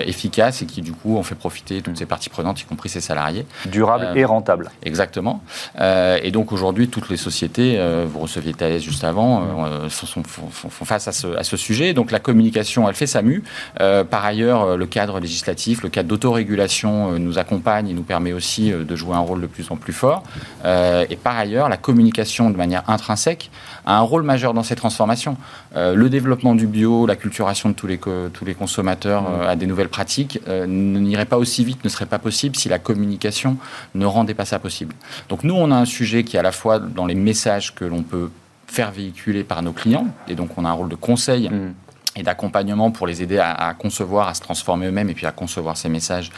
efficace 0.05 0.61
et 0.61 0.65
qui 0.65 0.81
du 0.81 0.91
coup 0.91 1.17
on 1.17 1.23
fait 1.23 1.35
profiter 1.35 1.81
toutes 1.81 1.97
ses 1.97 2.05
parties 2.05 2.29
prenantes, 2.29 2.61
y 2.61 2.65
compris 2.65 2.89
ses 2.89 3.01
salariés. 3.01 3.45
Durable 3.67 4.09
et 4.15 4.25
rentable. 4.25 4.71
Exactement. 4.83 5.43
et 5.79 6.31
donc 6.31 6.51
aujourd'hui 6.51 6.87
toutes 6.87 7.09
les 7.09 7.17
sociétés, 7.17 7.79
vous 8.07 8.19
receviez 8.19 8.53
Thales 8.53 8.79
juste 8.79 9.03
avant, 9.03 9.47
font, 9.89 10.85
face 10.85 11.07
à 11.07 11.11
ce, 11.11 11.27
à 11.35 11.43
ce, 11.43 11.57
sujet. 11.57 11.93
Donc 11.93 12.11
la 12.11 12.19
communication, 12.19 12.87
elle 12.87 12.95
fait 12.95 13.07
sa 13.07 13.21
mue. 13.21 13.43
par 13.77 14.25
ailleurs, 14.25 14.77
le 14.77 14.85
cadre 14.85 15.19
législatif, 15.19 15.83
le 15.83 15.89
cadre 15.89 16.09
d'autorégulation 16.09 17.19
nous 17.19 17.37
accompagne 17.37 17.89
et 17.89 17.93
nous 17.93 18.03
permet 18.03 18.33
aussi 18.33 18.71
de 18.71 18.95
jouer 18.95 19.15
un 19.15 19.19
rôle 19.19 19.41
de 19.41 19.47
plus 19.47 19.69
en 19.71 19.77
plus 19.77 19.93
fort. 19.93 20.20
Euh, 20.65 21.05
et 21.09 21.15
par 21.15 21.37
ailleurs, 21.37 21.69
la 21.69 21.77
communication 21.77 22.49
de 22.49 22.57
manière 22.57 22.83
intrinsèque 22.87 23.51
a 23.85 23.97
un 23.97 24.01
rôle 24.01 24.23
majeur 24.23 24.53
dans 24.53 24.63
ces 24.63 24.75
transformations. 24.75 25.37
Euh, 25.75 25.95
le 25.95 26.09
développement 26.09 26.55
du 26.55 26.67
bio, 26.67 27.05
la 27.05 27.15
culturation 27.15 27.69
de 27.69 27.73
tous 27.73 27.87
les, 27.87 27.97
tous 27.97 28.45
les 28.45 28.53
consommateurs 28.53 29.25
euh, 29.29 29.49
à 29.49 29.55
des 29.55 29.65
nouvelles 29.65 29.89
pratiques 29.89 30.39
n'irait 30.67 31.25
pas 31.25 31.37
aussi 31.37 31.63
vite, 31.63 31.83
ne 31.83 31.89
serait 31.89 32.05
pas 32.05 32.19
possible 32.19 32.55
si 32.55 32.69
la 32.69 32.79
communication 32.79 33.57
ne 33.95 34.05
rendait 34.05 34.33
pas 34.33 34.45
ça 34.45 34.59
possible. 34.59 34.93
Donc 35.29 35.43
nous, 35.43 35.55
on 35.55 35.71
a 35.71 35.75
un 35.75 35.85
sujet 35.85 36.23
qui 36.23 36.35
est 36.35 36.39
à 36.39 36.43
la 36.43 36.51
fois 36.51 36.79
dans 36.79 37.05
les 37.05 37.15
messages 37.15 37.73
que 37.73 37.85
l'on 37.85 38.03
peut 38.03 38.29
faire 38.67 38.91
véhiculer 38.91 39.43
par 39.43 39.61
nos 39.61 39.73
clients, 39.73 40.07
et 40.27 40.35
donc 40.35 40.57
on 40.57 40.65
a 40.65 40.69
un 40.69 40.73
rôle 40.73 40.89
de 40.89 40.95
conseil. 40.95 41.49
Mmh 41.49 41.73
et 42.15 42.23
d'accompagnement 42.23 42.91
pour 42.91 43.07
les 43.07 43.23
aider 43.23 43.39
à, 43.39 43.73
concevoir, 43.77 44.27
à 44.27 44.33
se 44.33 44.41
transformer 44.41 44.87
eux-mêmes 44.87 45.09
et 45.09 45.13
puis 45.13 45.25
à 45.25 45.31
concevoir 45.31 45.77
ces 45.77 45.87
messages 45.87 46.29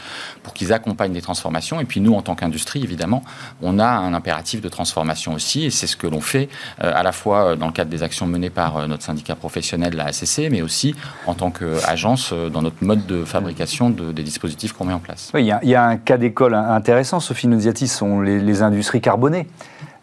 pour 0.42 0.54
qu'ils 0.54 0.72
accompagnent 0.72 1.12
des 1.12 1.22
transformations. 1.22 1.80
Et 1.80 1.84
puis 1.84 2.00
nous, 2.00 2.14
en 2.14 2.22
tant 2.22 2.34
qu'industrie, 2.34 2.82
évidemment, 2.82 3.22
on 3.60 3.78
a 3.78 3.86
un 3.86 4.14
impératif 4.14 4.60
de 4.60 4.68
transformation 4.68 5.34
aussi 5.34 5.64
et 5.64 5.70
c'est 5.70 5.86
ce 5.86 5.96
que 5.96 6.06
l'on 6.06 6.20
fait 6.20 6.48
euh, 6.82 6.92
à 6.94 7.02
la 7.02 7.12
fois 7.12 7.44
euh, 7.44 7.56
dans 7.56 7.66
le 7.66 7.72
cadre 7.72 7.90
des 7.90 8.02
actions 8.02 8.26
menées 8.26 8.50
par 8.50 8.76
euh, 8.76 8.86
notre 8.86 9.02
syndicat 9.02 9.34
professionnel, 9.34 9.94
la 9.96 10.06
ACC, 10.06 10.50
mais 10.50 10.62
aussi 10.62 10.94
en 11.26 11.34
tant 11.34 11.50
qu'agence 11.50 12.32
dans 12.32 12.62
notre 12.62 12.82
mode 12.84 13.06
de 13.06 13.24
fabrication 13.24 13.90
des 13.90 14.22
dispositifs 14.22 14.72
qu'on 14.72 14.84
met 14.84 14.92
en 14.92 14.98
place. 14.98 15.32
Il 15.34 15.44
y, 15.44 15.74
a 15.74 15.84
un 15.84 15.96
cas 15.96 16.16
d'école 16.16 16.54
intéressant, 16.54 17.20
Sophie 17.20 17.48
Nuziati, 17.48 17.88
sont 17.88 18.20
les, 18.20 18.62
industries 18.62 19.00
carbonées. 19.00 19.48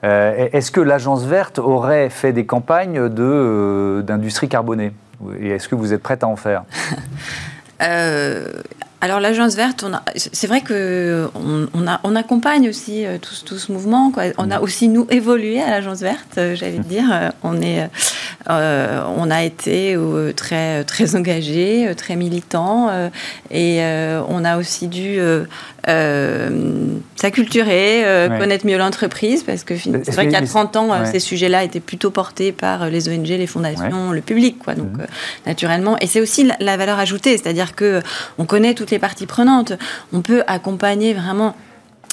Est-ce 0.04 0.72
que 0.72 0.82
l'agence 0.82 1.24
verte 1.24 1.60
aurait 1.60 2.10
fait 2.10 2.34
des 2.34 2.46
campagnes 2.46 3.08
d'industrie 3.10 4.50
carbonée? 4.50 4.92
Et 5.40 5.50
est-ce 5.50 5.68
que 5.68 5.76
vous 5.76 5.94
êtes 5.94 6.02
prête 6.02 6.24
à 6.24 6.28
en 6.28 6.36
faire 6.36 6.64
euh, 7.82 8.46
alors 9.04 9.20
l'agence 9.20 9.56
verte, 9.56 9.84
c'est 10.16 10.46
vrai 10.46 10.62
que 10.62 11.28
on, 11.34 12.16
accompagne 12.16 12.70
aussi 12.70 13.04
euh, 13.04 13.18
tout, 13.18 13.58
ce 13.58 13.72
mouvement. 13.72 14.12
On 14.38 14.52
a 14.52 14.60
mm. 14.60 14.64
aussi 14.64 14.88
nous 14.90 15.08
évolué 15.10 15.60
à 15.60 15.72
l'agence 15.72 16.02
verte, 16.02 16.38
euh, 16.38 16.56
j'allais 16.56 16.78
dire. 16.88 17.32
On 17.44 17.60
est, 17.62 17.90
on 18.48 19.32
a 19.32 19.44
été 19.44 19.98
très 20.36 20.84
très 20.84 21.16
engagé, 21.16 21.92
très 21.96 22.16
militant, 22.16 22.90
et 23.52 23.82
on 24.30 24.44
a 24.44 24.58
aussi 24.58 24.88
dû 24.88 25.20
s'acculturer, 27.16 28.30
connaître 28.40 28.66
mieux 28.66 28.78
l'entreprise, 28.78 29.44
parce 29.44 29.64
que 29.64 29.76
c'est 29.78 30.12
vrai 30.12 30.26
qu'il 30.26 30.34
y 30.34 30.36
a 30.36 30.46
30 30.46 30.76
ans, 30.76 31.06
ces 31.06 31.20
sujets-là 31.20 31.64
étaient 31.64 31.80
plutôt 31.80 32.12
portés 32.12 32.52
par 32.52 32.90
les 32.90 33.10
ONG, 33.10 33.28
les 33.28 33.48
fondations, 33.48 34.12
le 34.12 34.22
public, 34.22 34.60
quoi. 34.60 34.76
Donc 34.76 34.94
mm. 34.94 35.06
naturellement, 35.46 35.98
et 36.00 36.08
c'est 36.08 36.22
aussi 36.22 36.44
la, 36.44 36.56
la 36.60 36.78
valeur 36.78 37.00
ajoutée, 37.00 37.38
c'est-à-dire 37.38 37.76
que 37.76 38.02
on 38.38 38.46
connaît 38.46 38.74
toutes 38.74 38.92
les 38.92 39.00
parties 39.00 39.26
prenantes. 39.26 39.74
On 40.14 40.22
peut 40.22 40.44
accompagner 40.48 41.14
vraiment 41.14 41.56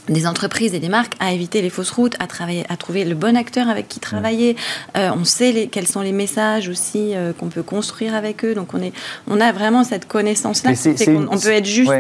des 0.09 0.27
entreprises 0.27 0.75
et 0.75 0.81
des 0.81 0.88
marques 0.88 1.14
à 1.21 1.33
éviter 1.33 1.62
les 1.62 1.71
fausses 1.71 1.90
routes, 1.90 2.14
à 2.18 2.27
travailler, 2.27 2.64
à 2.68 2.77
trouver 2.77 3.05
le 3.05 3.14
bon 3.14 3.37
acteur 3.37 3.68
avec 3.68 3.88
qui 3.88 4.01
travailler. 4.01 4.57
Euh, 4.97 5.11
on 5.18 5.25
sait 5.25 5.53
les, 5.53 5.68
quels 5.68 5.87
sont 5.87 6.01
les 6.01 6.12
messages 6.12 6.68
aussi 6.68 7.14
euh, 7.14 7.33
qu'on 7.33 7.49
peut 7.49 7.62
construire 7.62 8.14
avec 8.14 8.44
eux. 8.44 8.55
Donc 8.55 8.75
on 8.75 8.83
est, 8.83 8.92
on 9.29 9.40
a 9.40 9.53
vraiment 9.53 9.85
cette 9.85 10.09
connaissance-là. 10.09 10.73
On 11.31 11.38
peut 11.38 11.53
être 11.53 11.66
juste. 11.66 11.92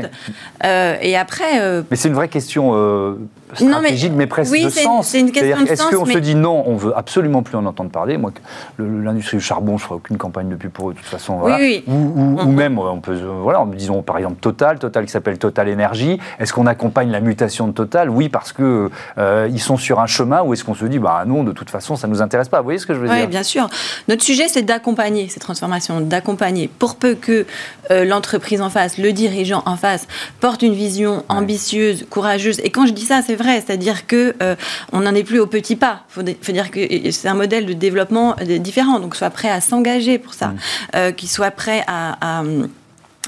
Euh, 0.64 0.96
et 1.00 1.16
après. 1.16 1.82
mais 1.90 1.96
c'est 1.96 2.08
une 2.08 2.14
vraie 2.14 2.28
question 2.28 3.18
stratégique, 3.54 4.12
mais, 4.14 4.26
presque 4.26 4.52
de 4.52 4.68
sens. 4.68 5.08
C'est 5.08 5.20
une 5.20 5.32
question 5.32 5.64
Est-ce 5.66 5.86
qu'on 5.94 6.06
se 6.06 6.18
dit 6.18 6.34
non, 6.34 6.64
on 6.66 6.76
veut 6.76 6.96
absolument 6.96 7.42
plus 7.42 7.56
en 7.56 7.66
entendre 7.66 7.90
parler 7.90 8.16
Moi, 8.16 8.32
l'industrie 8.78 9.38
du 9.38 9.42
charbon, 9.42 9.78
je 9.78 9.84
ferai 9.84 9.94
aucune 9.96 10.16
campagne 10.18 10.48
de 10.48 10.56
pub 10.56 10.70
pour 10.70 10.90
eux 10.90 10.92
de 10.94 10.98
toute 10.98 11.06
façon. 11.06 11.40
Oui, 11.42 11.84
Ou, 11.86 12.50
même, 12.50 12.78
on 12.78 13.00
peut, 13.00 13.18
voilà, 13.42 13.64
disons 13.74 14.02
par 14.02 14.18
exemple 14.18 14.36
Total, 14.40 14.78
Total 14.78 15.04
qui 15.04 15.12
s'appelle 15.12 15.38
Total 15.38 15.70
Energy. 15.70 16.18
Est-ce 16.38 16.52
qu'on 16.52 16.66
accompagne 16.66 17.10
la 17.10 17.20
mutation 17.20 17.68
de 17.68 17.72
Total? 17.72 18.10
Oui, 18.10 18.28
parce 18.28 18.52
que 18.52 18.90
euh, 19.18 19.48
ils 19.50 19.60
sont 19.60 19.76
sur 19.76 20.00
un 20.00 20.06
chemin. 20.06 20.42
Ou 20.42 20.52
est-ce 20.52 20.64
qu'on 20.64 20.74
se 20.74 20.84
dit 20.84 20.98
bah 20.98 21.24
non, 21.26 21.44
de 21.44 21.52
toute 21.52 21.70
façon, 21.70 21.96
ça 21.96 22.08
nous 22.08 22.22
intéresse 22.22 22.48
pas 22.48 22.58
Vous 22.58 22.64
voyez 22.64 22.78
ce 22.78 22.86
que 22.86 22.94
je 22.94 23.00
veux 23.00 23.08
dire? 23.08 23.16
Oui, 23.16 23.26
bien 23.26 23.42
sûr. 23.42 23.68
Notre 24.08 24.22
sujet, 24.22 24.48
c'est 24.48 24.62
d'accompagner 24.62 25.28
ces 25.28 25.40
transformations, 25.40 26.00
d'accompagner 26.00 26.68
pour 26.78 26.96
peu 26.96 27.14
que 27.14 27.46
euh, 27.90 28.04
l'entreprise 28.04 28.60
en 28.60 28.70
face, 28.70 28.98
le 28.98 29.12
dirigeant 29.12 29.62
en 29.66 29.76
face, 29.76 30.06
porte 30.40 30.62
une 30.62 30.74
vision 30.74 31.24
ambitieuse, 31.28 32.06
courageuse. 32.10 32.60
Et 32.60 32.70
quand 32.70 32.86
je 32.86 32.92
dis 32.92 33.04
ça, 33.04 33.22
c'est 33.22 33.34
vrai, 33.38 33.62
c'est-à-dire 33.64 34.06
que 34.06 34.34
euh, 34.42 34.54
on 34.92 35.00
n'en 35.00 35.14
est 35.14 35.24
plus 35.24 35.38
au 35.38 35.46
petit 35.46 35.76
pas. 35.76 36.02
Il 36.16 36.36
faut, 36.40 36.52
dire 36.52 36.70
que 36.70 36.80
c'est 37.10 37.28
un 37.28 37.34
modèle 37.34 37.66
de 37.66 37.72
développement 37.72 38.36
euh, 38.40 38.58
différent, 38.58 39.00
donc 39.00 39.16
soit 39.16 39.30
prêt 39.30 39.50
à 39.50 39.60
s'engager 39.60 40.18
pour 40.18 40.34
ça, 40.34 40.48
mmh. 40.48 41.12
qu'il 41.12 41.28
soit 41.28 41.50
prêt 41.50 41.84
à 41.86 42.08
à, 42.20 42.42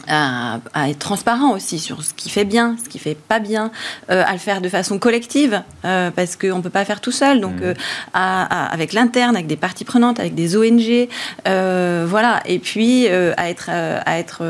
être 0.08 0.98
transparent 0.98 1.52
aussi 1.52 1.78
sur 1.78 2.02
ce 2.02 2.14
qui 2.14 2.30
fait 2.30 2.44
bien, 2.44 2.76
ce 2.82 2.88
qui 2.88 2.98
fait 2.98 3.14
pas 3.16 3.38
bien, 3.38 3.70
euh, 4.10 4.22
à 4.26 4.32
le 4.32 4.38
faire 4.38 4.60
de 4.60 4.68
façon 4.68 4.98
collective, 4.98 5.62
euh, 5.84 6.10
parce 6.10 6.36
qu'on 6.36 6.56
ne 6.56 6.62
peut 6.62 6.70
pas 6.70 6.84
faire 6.84 7.00
tout 7.00 7.12
seul, 7.12 7.40
donc 7.40 7.60
mmh. 7.60 7.64
euh, 7.64 7.74
avec 8.14 8.92
l'interne, 8.92 9.36
avec 9.36 9.46
des 9.46 9.56
parties 9.56 9.84
prenantes, 9.84 10.20
avec 10.20 10.34
des 10.34 10.56
ONG, 10.56 11.08
voilà, 11.44 12.40
et 12.46 12.58
puis 12.58 13.08
à 13.08 13.50
être, 13.50 13.70
à 13.70 14.18
être 14.18 14.42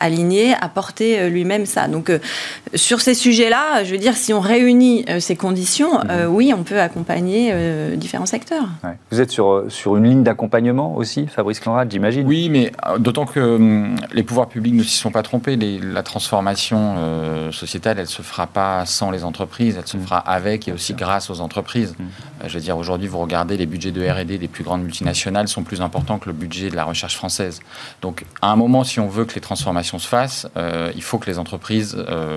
aligné, 0.00 0.54
à 0.60 0.68
porter 0.68 1.28
lui-même 1.30 1.66
ça. 1.66 1.88
Donc 1.88 2.12
sur 2.74 3.00
ces 3.00 3.14
sujets-là, 3.14 3.84
je 3.84 3.92
veux 3.92 3.98
dire, 3.98 4.16
si 4.16 4.32
on 4.32 4.40
réunit 4.40 5.04
ces 5.20 5.36
conditions, 5.36 5.98
mmh. 5.98 6.26
oui, 6.28 6.52
on 6.56 6.62
peut 6.62 6.80
accompagner 6.80 7.54
différents 7.96 8.26
secteurs. 8.26 8.68
Vous 9.10 9.20
êtes 9.20 9.30
sur, 9.30 9.64
sur 9.68 9.96
une 9.96 10.04
ligne 10.04 10.22
d'accompagnement 10.22 10.96
aussi, 10.96 11.26
Fabrice 11.26 11.60
Conrad, 11.60 11.90
j'imagine? 11.90 12.26
Oui, 12.26 12.48
mais 12.48 12.72
d'autant 12.98 13.26
que 13.26 13.40
hum, 13.40 13.96
les 14.12 14.22
pouvoirs 14.22 14.48
publics 14.48 14.71
ne 14.76 14.82
s'y 14.82 14.96
sont 14.96 15.10
pas 15.10 15.22
trompés. 15.22 15.56
la 15.56 16.02
transformation 16.02 16.96
euh, 16.98 17.52
sociétale, 17.52 17.98
elle 17.98 18.04
ne 18.04 18.08
se 18.08 18.22
fera 18.22 18.46
pas 18.46 18.84
sans 18.86 19.10
les 19.10 19.24
entreprises, 19.24 19.76
elle 19.78 19.86
se 19.86 19.96
mm. 19.96 20.02
fera 20.02 20.18
avec 20.18 20.68
et 20.68 20.72
aussi 20.72 20.94
grâce 20.94 21.30
aux 21.30 21.40
entreprises. 21.40 21.94
Mm. 21.98 22.02
Euh, 22.02 22.48
je 22.48 22.54
veux 22.54 22.60
dire, 22.60 22.76
aujourd'hui, 22.76 23.08
vous 23.08 23.18
regardez, 23.18 23.56
les 23.56 23.66
budgets 23.66 23.92
de 23.92 24.06
R&D 24.06 24.38
des 24.38 24.48
plus 24.48 24.64
grandes 24.64 24.82
multinationales 24.82 25.48
sont 25.48 25.62
plus 25.62 25.80
importants 25.80 26.18
que 26.18 26.28
le 26.28 26.32
budget 26.32 26.70
de 26.70 26.76
la 26.76 26.84
recherche 26.84 27.16
française. 27.16 27.60
Donc, 28.00 28.24
à 28.40 28.50
un 28.50 28.56
moment, 28.56 28.84
si 28.84 29.00
on 29.00 29.08
veut 29.08 29.24
que 29.24 29.34
les 29.34 29.40
transformations 29.40 29.98
se 29.98 30.08
fassent, 30.08 30.46
euh, 30.56 30.92
il 30.94 31.02
faut 31.02 31.18
que 31.18 31.30
les 31.30 31.38
entreprises 31.38 31.96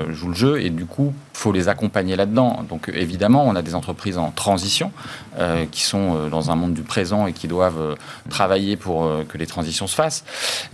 jouent 0.09 0.29
le 0.29 0.35
jeu 0.35 0.61
et 0.61 0.69
du 0.69 0.85
coup, 0.85 1.13
il 1.33 1.37
faut 1.37 1.51
les 1.51 1.67
accompagner 1.67 2.15
là-dedans. 2.15 2.65
Donc, 2.67 2.91
évidemment, 2.93 3.45
on 3.45 3.55
a 3.55 3.61
des 3.61 3.75
entreprises 3.75 4.17
en 4.17 4.31
transition 4.31 4.91
qui 5.71 5.83
sont 5.83 6.29
dans 6.29 6.49
un 6.49 6.55
monde 6.55 6.73
du 6.73 6.83
présent 6.83 7.27
et 7.27 7.33
qui 7.33 7.47
doivent 7.47 7.95
travailler 8.29 8.77
pour 8.77 9.09
que 9.27 9.37
les 9.37 9.45
transitions 9.45 9.87
se 9.87 9.95
fassent. 9.95 10.23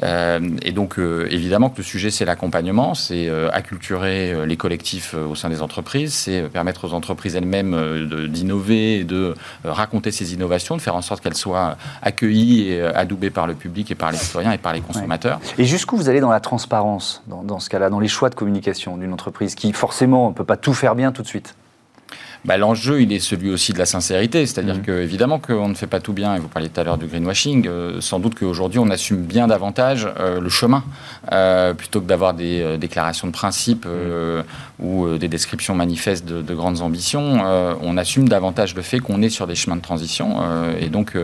et 0.01 0.71
donc, 0.71 0.99
évidemment, 1.29 1.50
que 1.59 1.77
le 1.77 1.83
sujet, 1.83 2.11
c'est 2.11 2.25
l'accompagnement, 2.25 2.93
c'est 2.93 3.27
euh, 3.27 3.49
acculturer 3.51 4.31
euh, 4.31 4.45
les 4.45 4.57
collectifs 4.57 5.13
euh, 5.13 5.27
au 5.27 5.35
sein 5.35 5.49
des 5.49 5.61
entreprises, 5.61 6.13
c'est 6.13 6.43
permettre 6.43 6.87
aux 6.87 6.93
entreprises 6.93 7.35
elles-mêmes 7.35 8.07
d'innover 8.29 9.03
de 9.03 9.35
raconter 9.63 10.11
ces 10.11 10.33
innovations, 10.33 10.77
de 10.77 10.81
faire 10.81 10.95
en 10.95 11.01
sorte 11.01 11.21
qu'elles 11.21 11.35
soient 11.35 11.77
accueillies 12.01 12.69
et 12.69 12.81
adoubées 12.81 13.29
par 13.29 13.47
le 13.47 13.53
public 13.53 13.91
et 13.91 13.95
par 13.95 14.11
les 14.11 14.17
citoyens 14.17 14.51
et 14.51 14.57
par 14.57 14.73
les 14.73 14.81
consommateurs. 14.81 15.39
Et 15.57 15.65
jusqu'où 15.65 15.97
vous 15.97 16.09
allez 16.09 16.19
dans 16.19 16.31
la 16.31 16.39
transparence, 16.39 17.23
dans 17.27 17.59
ce 17.59 17.69
cas-là, 17.69 17.89
dans 17.89 17.99
les 17.99 18.07
choix 18.07 18.29
de 18.29 18.35
communication 18.35 18.97
d'une 18.97 19.13
entreprise 19.13 19.55
qui, 19.55 19.73
forcément, 19.73 20.29
ne 20.29 20.33
peut 20.33 20.45
pas 20.45 20.57
tout 20.57 20.73
faire 20.73 20.95
bien 20.95 21.11
tout 21.11 21.21
de 21.21 21.27
suite? 21.27 21.55
Bah, 22.43 22.57
l'enjeu, 22.57 23.01
il 23.01 23.13
est 23.13 23.19
celui 23.19 23.51
aussi 23.51 23.71
de 23.71 23.77
la 23.77 23.85
sincérité. 23.85 24.45
C'est-à-dire 24.45 24.77
mmh. 24.77 24.81
que, 24.81 24.91
évidemment, 24.91 25.37
qu'on 25.37 25.67
ne 25.67 25.75
fait 25.75 25.87
pas 25.87 25.99
tout 25.99 26.13
bien, 26.13 26.35
et 26.35 26.39
vous 26.39 26.47
parliez 26.47 26.69
tout 26.69 26.79
à 26.79 26.83
l'heure 26.83 26.97
du 26.97 27.05
greenwashing, 27.05 27.67
euh, 27.67 28.01
sans 28.01 28.19
doute 28.19 28.33
qu'aujourd'hui, 28.35 28.79
on 28.79 28.89
assume 28.89 29.21
bien 29.21 29.47
davantage 29.47 30.07
euh, 30.19 30.41
le 30.41 30.49
chemin, 30.49 30.83
euh, 31.31 31.73
plutôt 31.75 32.01
que 32.01 32.07
d'avoir 32.07 32.33
des 32.33 32.77
déclarations 32.79 33.27
de 33.27 33.31
principe 33.31 33.85
mmh. 33.85 34.83
ou 34.83 35.17
des 35.17 35.27
descriptions 35.27 35.75
manifestes 35.75 36.25
de, 36.25 36.41
de 36.41 36.53
grandes 36.55 36.81
ambitions. 36.81 37.41
on 37.81 37.97
assume 37.97 38.27
davantage 38.27 38.75
le 38.75 38.81
fait 38.81 38.99
qu'on 38.99 39.21
est 39.21 39.29
sur 39.29 39.47
des 39.47 39.55
chemins 39.55 39.75
de 39.75 39.81
transition. 39.81 40.37
et 40.79 40.89
donc, 40.89 41.15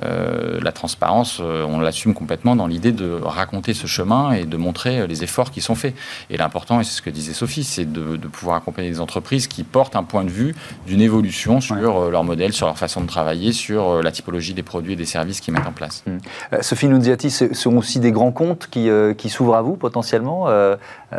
la 0.00 0.72
transparence, 0.72 1.40
on 1.40 1.80
l'assume 1.80 2.14
complètement 2.14 2.56
dans 2.56 2.66
l'idée 2.66 2.92
de 2.92 3.18
raconter 3.22 3.74
ce 3.74 3.86
chemin 3.86 4.32
et 4.32 4.44
de 4.44 4.56
montrer 4.56 5.06
les 5.06 5.22
efforts 5.22 5.50
qui 5.50 5.60
sont 5.60 5.74
faits. 5.74 5.94
Et 6.30 6.36
l'important, 6.36 6.80
et 6.80 6.84
c'est 6.84 6.96
ce 6.96 7.02
que 7.02 7.10
disait 7.10 7.32
Sophie, 7.34 7.64
c'est 7.64 7.90
de, 7.90 8.16
de 8.16 8.28
pouvoir 8.28 8.56
accompagner 8.56 8.90
des 8.90 9.00
entreprises 9.00 9.46
qui 9.46 9.64
portent 9.64 9.96
un 9.96 10.04
point 10.04 10.24
de 10.24 10.30
vue 10.30 10.53
d'une 10.86 11.00
évolution 11.00 11.60
sur 11.60 11.76
euh, 11.76 12.10
leur 12.10 12.24
modèle, 12.24 12.52
sur 12.52 12.66
leur 12.66 12.78
façon 12.78 13.00
de 13.00 13.06
travailler, 13.06 13.52
sur 13.52 13.88
euh, 13.88 14.02
la 14.02 14.12
typologie 14.12 14.54
des 14.54 14.62
produits 14.62 14.94
et 14.94 14.96
des 14.96 15.04
services 15.04 15.40
qu'ils 15.40 15.54
mettent 15.54 15.66
en 15.66 15.72
place. 15.72 16.02
Mmh. 16.06 16.10
Euh, 16.52 16.58
Sophie 16.62 16.88
Nunziati, 16.88 17.30
ce 17.30 17.54
sont 17.54 17.76
aussi 17.76 18.00
des 18.00 18.12
grands 18.12 18.32
comptes 18.32 18.68
qui, 18.70 18.88
qui 19.16 19.30
s'ouvrent 19.30 19.56
à 19.56 19.62
vous 19.62 19.76
potentiellement 19.76 20.48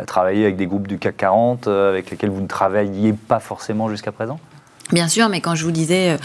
Travailler 0.06 0.44
avec 0.44 0.56
des 0.56 0.66
groupes 0.66 0.86
du 0.86 0.98
CAC 0.98 1.16
40 1.16 1.68
avec 1.68 2.10
lesquels 2.10 2.30
vous 2.30 2.42
ne 2.42 2.46
travailliez 2.46 3.12
pas 3.12 3.40
forcément 3.40 3.88
jusqu'à 3.88 4.12
présent? 4.12 4.38
Bien 4.92 5.08
sûr, 5.08 5.28
mais 5.28 5.40
quand 5.40 5.56
je 5.56 5.64
vous 5.64 5.72
disais 5.72 6.10
euh, 6.10 6.16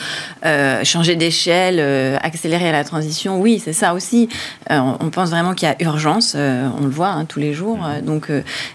euh 0.46 0.84
changer 0.84 1.16
d'échelle, 1.16 1.78
euh, 1.80 2.18
accélérer 2.22 2.72
la 2.72 2.84
transition, 2.84 3.42
oui, 3.42 3.60
c'est 3.64 3.74
ça 3.74 3.96
aussi. 3.96 4.30
Euh, 4.70 4.80
on 5.00 5.10
pense 5.10 5.32
vraiment 5.32 5.56
qu'il 5.56 5.68
y 5.68 5.72
a 5.72 5.76
urgence, 5.84 6.36
on 6.36 6.84
le 6.84 6.90
voit 6.90 7.10
hein, 7.10 7.26
tous 7.26 7.40
les 7.40 7.54
jours. 7.54 7.80
Mm-hmm. 7.80 8.02
donc, 8.04 8.30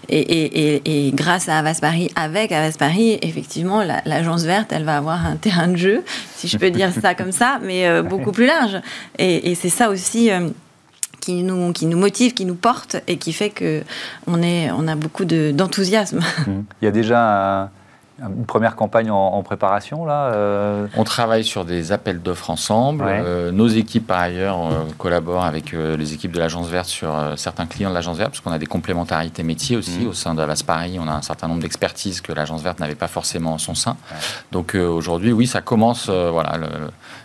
et, 0.09 0.19
et, 0.19 1.07
et, 1.07 1.11
grâce 1.11 1.47
à 1.47 1.59
Avas 1.59 1.79
Paris, 1.79 2.11
avec 2.15 2.51
Avas 2.51 2.75
Paris, 2.77 3.17
effectivement, 3.21 3.81
l'agence 4.05 4.43
verte, 4.43 4.73
elle 4.73 4.83
va 4.83 4.97
avoir 4.97 5.25
un 5.25 5.35
terrain 5.41 5.69
de 5.69 5.77
jeu, 5.77 6.03
si 6.35 6.49
je 6.49 6.57
peux 6.57 6.69
dire 6.69 6.91
ça 7.01 7.15
comme 7.15 7.31
ça, 7.31 7.59
mais 7.63 8.01
beaucoup 8.03 8.31
plus 8.33 8.45
large. 8.45 8.81
Et, 9.19 9.55
c'est 9.55 9.69
ça 9.69 9.89
aussi 9.89 10.29
qui 11.21 11.43
nous, 11.43 11.71
qui 11.71 11.85
nous 11.85 11.97
motive, 11.97 12.33
qui 12.33 12.45
nous 12.45 12.55
porte 12.55 12.97
et 13.07 13.17
qui 13.17 13.31
fait 13.31 13.49
qu'on 13.49 14.43
on 14.43 14.87
a 14.87 14.95
beaucoup 14.95 15.23
d'enthousiasme. 15.25 16.19
Mm-hmm. 16.19 16.63
Il 16.81 16.85
y 16.85 16.87
a 16.87 16.91
déjà 16.91 17.71
une 18.19 18.45
première 18.45 18.75
campagne 18.75 19.11
en, 19.11 19.43
préparation 19.43 20.05
là 20.05 20.31
euh 20.33 20.87
On 20.95 21.03
travaille 21.03 21.43
sur 21.43 21.65
des 21.65 21.91
appels 21.91 22.21
d'offres 22.21 22.49
ensemble. 22.49 23.05
Euh, 23.07 23.51
nos 23.51 23.67
équipes 23.67 24.07
par 24.07 24.19
ailleurs 24.19 24.59
euh, 24.65 24.85
collaborent 24.97 25.45
avec 25.45 25.71
les 25.71 26.13
équipes 26.13 26.31
de 26.31 26.39
l'Agence 26.39 26.67
Verte 26.67 26.87
sur 26.87 27.15
certains 27.35 27.67
clients 27.67 27.89
de 27.89 27.93
l'Agence 27.93 28.17
Verte 28.17 28.31
parce 28.31 28.41
qu'on 28.41 28.51
a 28.51 28.57
des 28.57 28.65
complémentarités 28.65 29.43
métiers 29.43 29.77
aussi 29.77 29.99
mmh. 29.99 30.07
au 30.07 30.13
sein 30.13 30.33
de 30.33 30.41
Avas 30.41 30.63
Paris. 30.65 30.97
On 30.99 31.07
a 31.07 31.13
un 31.13 31.21
certain 31.21 31.47
nombre 31.47 31.61
d'expertises 31.61 32.21
que 32.21 32.33
l'Agence 32.33 32.63
Verte 32.63 32.79
n'avait 32.79 32.95
pas 32.95 33.07
forcément 33.07 33.53
en 33.53 33.57
son 33.57 33.75
sein. 33.75 33.97
Donc 34.51 34.75
aujourd'hui, 34.75 35.31
oui, 35.31 35.45
ça 35.45 35.61
commence. 35.61 36.09
voilà, 36.09 36.57
le, 36.57 36.67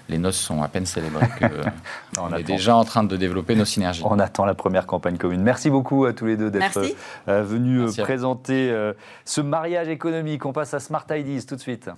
les 0.09 0.19
noces 0.19 0.37
sont 0.37 0.63
à 0.63 0.69
peine 0.69 0.87
célébrées 0.87 1.27
on, 2.19 2.33
est 2.35 2.43
déjà 2.43 2.77
en 2.77 2.85
train 2.85 3.05
de 3.05 3.17
développer 3.17 3.55
nos 3.55 3.65
synergies. 3.65 4.03
On 4.05 4.19
attend 4.19 4.45
la 4.45 4.55
première 4.55 4.87
campagne 4.87 5.17
commune. 5.17 5.43
Merci 5.43 5.71
beaucoup 5.71 6.05
à 6.05 6.13
tous 6.13 6.27
les 6.27 6.37
deux 6.37 6.51
d'être 6.51 6.83
venus 7.27 7.97
présenter 7.97 8.75
ce 9.25 9.41
mariage 9.41 9.89
économique. 9.89 10.45
On 10.47 10.53
passe 10.53 10.75
à 10.75 10.81
Smart 10.81 11.07
Ideas 11.11 11.45
tout 11.49 11.57
de 11.57 11.61
suite. 11.61 11.91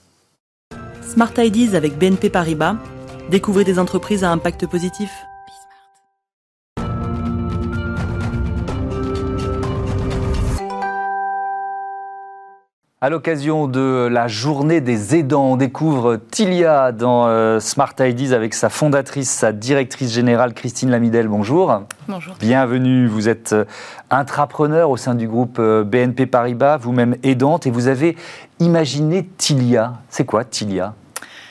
Smart 1.03 1.33
Ideas 1.39 1.77
avec 1.77 1.99
BNP 1.99 2.31
Paribas. 2.31 2.77
Découvrez 3.31 3.65
des 3.65 3.79
entreprises 3.79 4.25
à 4.25 4.31
impact 4.31 4.67
positif. 4.67 5.11
À 13.05 13.11
l'occasion 13.11 13.67
de 13.67 14.09
la 14.11 14.29
journée 14.29 14.81
des 14.81 15.15
aidants, 15.15 15.53
on 15.53 15.57
découvre 15.59 16.19
Tilia 16.31 16.91
dans 16.91 17.27
euh, 17.27 17.61
Smart 17.61 17.93
Ideas 18.01 18.35
avec 18.35 18.55
sa 18.55 18.71
fondatrice, 18.71 19.29
sa 19.29 19.53
directrice 19.53 20.11
générale 20.11 20.55
Christine 20.55 20.89
Lamidel. 20.89 21.29
Bonjour. 21.29 21.83
Bonjour. 22.09 22.35
Bienvenue. 22.41 23.07
Vous 23.07 23.29
êtes 23.29 23.53
euh, 23.53 23.67
intrapreneur 24.09 24.89
au 24.89 24.97
sein 24.97 25.15
du 25.15 25.29
groupe 25.29 25.59
euh, 25.59 25.85
BNP 25.85 26.25
Paribas, 26.25 26.79
vous-même 26.79 27.17
aidante, 27.23 27.67
et 27.67 27.71
vous 27.71 27.89
avez 27.89 28.17
imaginé 28.59 29.29
Tilia. 29.37 29.93
C'est 30.09 30.25
quoi 30.25 30.43
Tilia? 30.43 30.95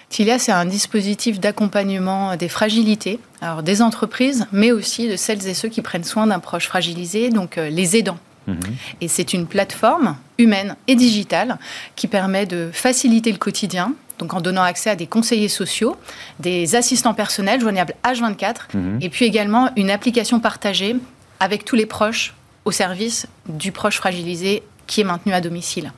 Tilia, 0.10 0.40
c'est 0.40 0.52
un 0.52 0.66
dispositif 0.66 1.40
d'accompagnement 1.40 2.36
des 2.36 2.50
fragilités, 2.50 3.20
alors 3.42 3.62
des 3.62 3.84
entreprises, 3.84 4.48
mais 4.52 4.72
aussi 4.72 5.08
de 5.08 5.16
celles 5.18 5.48
et 5.48 5.54
ceux 5.54 5.70
qui 5.70 5.84
prennent 5.84 6.04
soin 6.04 6.26
d'un 6.26 6.40
proche 6.40 6.68
fragilisé, 6.68 7.30
donc 7.30 7.58
les 7.58 7.96
aidants. 7.96 8.18
Mhm. 8.48 8.58
Et 9.02 9.08
c'est 9.08 9.34
une 9.34 9.48
plateforme 9.48 10.16
humaine 10.38 10.76
et 10.88 10.96
digitale 10.96 11.58
qui 11.96 12.08
permet 12.08 12.46
de 12.46 12.70
faciliter 12.74 13.32
le 13.32 13.38
quotidien, 13.38 13.94
donc 14.20 14.34
en 14.34 14.42
donnant 14.42 14.64
accès 14.64 14.90
à 14.90 14.96
des 14.96 15.08
conseillers 15.08 15.50
sociaux, 15.50 15.96
des 16.40 16.76
assistants 16.76 17.14
personnels 17.14 17.62
joignables 17.62 17.94
H24, 18.04 18.56
mhm. 18.74 19.00
et 19.02 19.10
puis 19.10 19.26
également 19.26 19.70
une 19.76 19.92
application 19.92 20.40
partagée 20.40 20.96
avec 21.40 21.66
tous 21.66 21.76
les 21.76 21.86
proches 21.86 22.34
au 22.66 22.72
service 22.72 23.28
du 23.48 23.72
proche 23.72 23.98
fragilisé 23.98 24.64
qui 24.88 25.02
est 25.02 25.04
maintenu 25.04 25.34
à 25.34 25.42
domicile. 25.42 25.92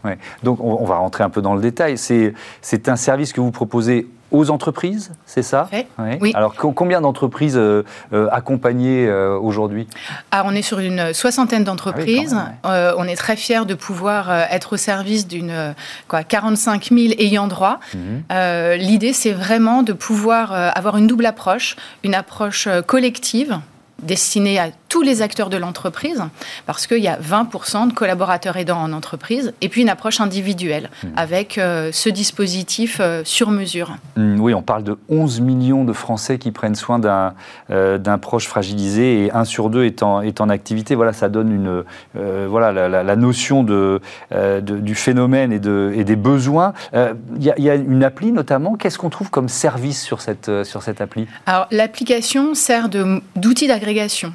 Donc 0.44 0.60
on, 0.62 0.86
va 0.86 0.98
rentrer 0.98 1.24
un 1.24 1.30
peu 1.30 1.42
dans 1.42 1.56
le 1.56 1.62
détail. 1.62 1.98
C'est 1.98 2.90
un 2.90 2.96
service 2.96 3.34
que 3.34 3.42
vous 3.42 3.52
proposez 3.52 4.08
aux 4.32 4.50
entreprises, 4.50 5.12
c'est 5.26 5.44
ça 5.44 5.70
Oui. 6.22 6.32
Alors 6.34 6.56
combien 6.56 7.02
d'entreprises 7.02 7.58
euh, 7.58 7.84
euh, 8.14 8.28
accompagnées 8.32 9.08
euh, 9.08 9.38
aujourd'hui? 9.38 9.88
Ah, 10.32 10.44
On 10.46 10.52
est 10.52 10.62
sur 10.62 10.80
une 10.80 11.14
soixantaine 11.14 11.64
d'entreprises. 11.64 12.36
Ah 12.64 12.94
on 12.98 13.06
est 13.06 13.16
très 13.16 13.36
fiers 13.36 13.66
de 13.66 13.74
pouvoir 13.74 14.32
être 14.32 14.74
au 14.74 14.78
service 14.78 15.28
d'une 15.28 15.74
45 16.28 16.90
000 16.92 17.14
ayants 17.20 17.48
droit. 17.48 17.80
Mhm. 17.94 18.24
L'idée, 18.78 19.14
c'est 19.14 19.32
vraiment 19.32 19.84
de 19.84 19.94
pouvoir 19.94 20.52
avoir 20.52 20.98
une 20.98 21.08
double 21.08 21.26
approche, 21.26 21.76
une 22.04 22.16
approche 22.16 22.68
collective 22.88 23.60
destinée 24.02 24.60
à 24.60 24.70
tous 24.96 25.02
les 25.02 25.22
acteurs 25.22 25.50
de 25.50 25.58
l'entreprise, 25.58 26.24
parce 26.66 26.88
qu'il 26.88 27.00
y 27.00 27.10
a 27.10 27.20
20% 27.20 27.90
de 27.90 27.94
collaborateurs 27.94 28.56
aidants 28.56 28.82
en 28.82 28.94
entreprise, 28.94 29.54
et 29.60 29.68
puis 29.68 29.82
une 29.82 29.90
approche 29.90 30.22
individuelle, 30.22 30.90
mmh. 31.04 31.08
avec 31.18 31.58
euh, 31.58 31.90
ce 31.92 32.08
dispositif 32.08 33.00
euh, 33.02 33.22
sur 33.26 33.52
mesure. 33.52 33.98
Mmh, 34.16 34.40
oui, 34.40 34.54
on 34.54 34.62
parle 34.62 34.84
de 34.84 34.98
11 35.10 35.42
millions 35.42 35.84
de 35.84 35.92
Français 35.92 36.38
qui 36.38 36.52
prennent 36.52 36.76
soin 36.76 36.98
d'un 36.98 37.34
euh, 37.72 38.18
proche 38.22 38.48
fragilisé, 38.48 39.26
et 39.26 39.34
un 39.34 39.44
sur 39.44 39.70
deux 39.70 39.84
est 39.84 40.02
en, 40.02 40.22
est 40.22 40.40
en 40.40 40.48
activité. 40.48 40.96
Voilà, 40.96 41.12
ça 41.12 41.28
donne 41.28 41.52
une, 41.52 41.84
voilà, 42.48 42.72
la, 42.72 43.16
notion 43.18 43.64
de, 43.64 44.00
du 44.62 44.96
phénomène 44.96 45.52
et, 45.52 45.60
de, 45.60 45.92
et 45.94 46.06
des 46.06 46.16
besoins. 46.16 46.72
Il 46.94 47.44
y, 47.44 47.62
y, 47.62 47.70
a 47.70 47.76
une 47.76 48.04
appli 48.06 48.32
notamment. 48.32 48.76
Qu'est-ce 48.76 48.98
qu'on 48.98 49.10
trouve 49.10 49.30
comme 49.30 49.50
service 49.50 50.02
sur 50.02 50.22
cette, 50.22 50.64
sur 50.64 50.84
cette 50.84 51.02
appli? 51.02 51.28
Alors, 51.48 51.68
l'application 51.72 52.56
sert 52.56 52.88
d'outil 52.88 53.68
d'agrégation. 53.68 54.32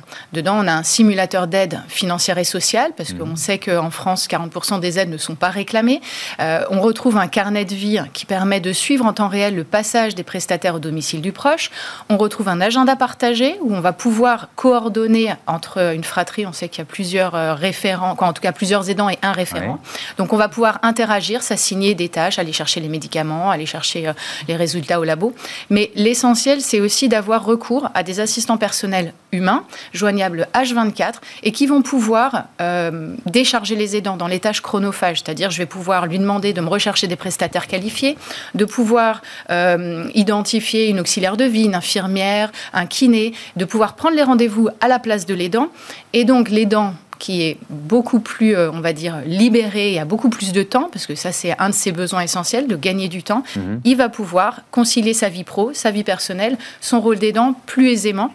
On 0.54 0.66
a 0.66 0.72
un 0.72 0.82
simulateur 0.82 1.46
d'aide 1.46 1.80
financière 1.88 2.38
et 2.38 2.44
sociale, 2.44 2.92
parce 2.96 3.12
qu'on 3.12 3.26
mhm. 3.26 3.36
sait 3.36 3.58
qu'en 3.58 3.90
France, 3.90 4.28
40% 4.28 4.80
des 4.80 4.98
aides 4.98 5.10
ne 5.10 5.16
sont 5.16 5.34
pas 5.34 5.50
réclamées. 5.50 6.00
Euh, 6.40 6.64
on 6.70 6.80
retrouve 6.80 7.16
un 7.16 7.28
carnet 7.28 7.64
de 7.64 7.74
vie 7.74 8.00
qui 8.12 8.26
permet 8.26 8.60
de 8.60 8.72
suivre 8.72 9.04
en 9.04 9.12
temps 9.12 9.28
réel 9.28 9.54
le 9.54 9.64
passage 9.64 10.14
des 10.14 10.22
prestataires 10.22 10.76
au 10.76 10.78
domicile 10.78 11.20
du 11.20 11.32
proche. 11.32 11.70
On 12.08 12.16
retrouve 12.16 12.48
un 12.48 12.60
agenda 12.60 12.96
partagé 12.96 13.58
où 13.62 13.74
on 13.74 13.80
va 13.80 13.92
pouvoir 13.92 14.48
coordonner 14.56 15.34
entre 15.46 15.94
une 15.94 16.04
fratrie. 16.04 16.46
On 16.46 16.52
sait 16.52 16.68
qu'il 16.68 16.80
y 16.80 16.82
a 16.82 16.86
plusieurs 16.86 17.34
euh, 17.34 17.54
référents, 17.54 18.16
en 18.18 18.32
tout 18.32 18.42
cas 18.42 18.52
plusieurs 18.52 18.90
aidants 18.90 19.08
et 19.08 19.18
un 19.22 19.32
référent. 19.32 19.78
Donc 20.18 20.32
on 20.32 20.36
va 20.36 20.48
pouvoir 20.48 20.78
interagir, 20.82 21.42
s'assigner 21.42 21.94
des 21.94 22.08
tâches, 22.08 22.38
aller 22.38 22.52
chercher 22.52 22.80
les 22.80 22.88
médicaments, 22.88 23.50
aller 23.50 23.66
chercher 23.66 24.08
euh, 24.08 24.12
les 24.48 24.56
résultats 24.56 25.00
au 25.00 25.04
labo. 25.04 25.34
Mais 25.68 25.90
l'essentiel, 25.94 26.60
c'est 26.60 26.80
aussi 26.80 27.08
d'avoir 27.08 27.44
recours 27.44 27.90
à 27.94 28.02
des 28.02 28.20
assistants 28.20 28.58
personnels 28.58 29.12
humains, 29.32 29.64
joignables 29.92 30.39
H24 30.54 31.14
et 31.42 31.52
qui 31.52 31.66
vont 31.66 31.82
pouvoir 31.82 32.44
euh, 32.60 33.14
décharger 33.26 33.76
les 33.76 33.96
aidants 33.96 34.16
dans 34.16 34.26
les 34.26 34.40
tâches 34.40 34.60
chronophages, 34.60 35.22
c'est-à-dire 35.24 35.50
je 35.50 35.58
vais 35.58 35.66
pouvoir 35.66 36.06
lui 36.06 36.18
demander 36.18 36.52
de 36.52 36.60
me 36.60 36.68
rechercher 36.68 37.06
des 37.06 37.16
prestataires 37.16 37.66
qualifiés, 37.66 38.16
de 38.54 38.64
pouvoir 38.64 39.22
euh, 39.50 40.08
identifier 40.14 40.88
une 40.88 41.00
auxiliaire 41.00 41.36
de 41.36 41.44
vie, 41.44 41.64
une 41.64 41.74
infirmière, 41.74 42.50
un 42.72 42.86
kiné, 42.86 43.32
de 43.56 43.64
pouvoir 43.64 43.94
prendre 43.94 44.16
les 44.16 44.22
rendez-vous 44.22 44.68
à 44.80 44.88
la 44.88 44.98
place 44.98 45.26
de 45.26 45.34
l'aidant 45.34 45.68
et 46.12 46.24
donc 46.24 46.50
l'aidant 46.50 46.94
qui 47.20 47.42
est 47.42 47.58
beaucoup 47.68 48.18
plus, 48.18 48.56
euh, 48.56 48.72
on 48.72 48.80
va 48.80 48.92
dire, 48.92 49.18
libéré 49.24 49.92
et 49.92 50.00
a 50.00 50.04
beaucoup 50.04 50.30
plus 50.30 50.52
de 50.52 50.64
temps, 50.64 50.88
parce 50.90 51.06
que 51.06 51.14
ça, 51.14 51.30
c'est 51.30 51.54
un 51.60 51.68
de 51.68 51.74
ses 51.74 51.92
besoins 51.92 52.22
essentiels, 52.22 52.66
de 52.66 52.74
gagner 52.74 53.08
du 53.08 53.22
temps, 53.22 53.44
mhm. 53.54 53.80
il 53.84 53.96
va 53.96 54.08
pouvoir 54.08 54.62
concilier 54.72 55.14
sa 55.14 55.28
vie 55.28 55.44
pro, 55.44 55.72
sa 55.72 55.92
vie 55.92 56.02
personnelle, 56.02 56.56
son 56.80 57.00
rôle 57.00 57.18
d'aidant 57.18 57.54
plus 57.66 57.90
aisément. 57.90 58.32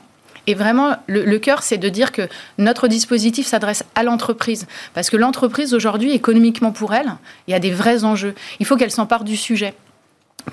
Et 0.47 0.53
vraiment, 0.53 0.95
le, 1.07 1.37
cœur, 1.37 1.63
c'est 1.63 1.77
de 1.77 1.89
dire 1.89 2.11
que 2.11 2.27
notre 2.57 2.87
dispositif 2.87 3.47
s'adresse 3.47 3.83
à 3.95 4.03
l'entreprise. 4.03 4.67
Parce 4.93 5.09
que 5.09 5.17
l'entreprise, 5.17 5.73
aujourd'hui, 5.73 6.11
économiquement 6.11 6.71
pour 6.71 6.93
elle, 6.93 7.13
il 7.47 7.51
y 7.51 7.53
a 7.53 7.59
des 7.59 7.71
vrais 7.71 8.03
enjeux. 8.03 8.35
Il 8.59 8.65
faut 8.65 8.77
qu'elle 8.77 8.91
s'empare 8.91 9.23
du 9.23 9.37
sujet 9.37 9.73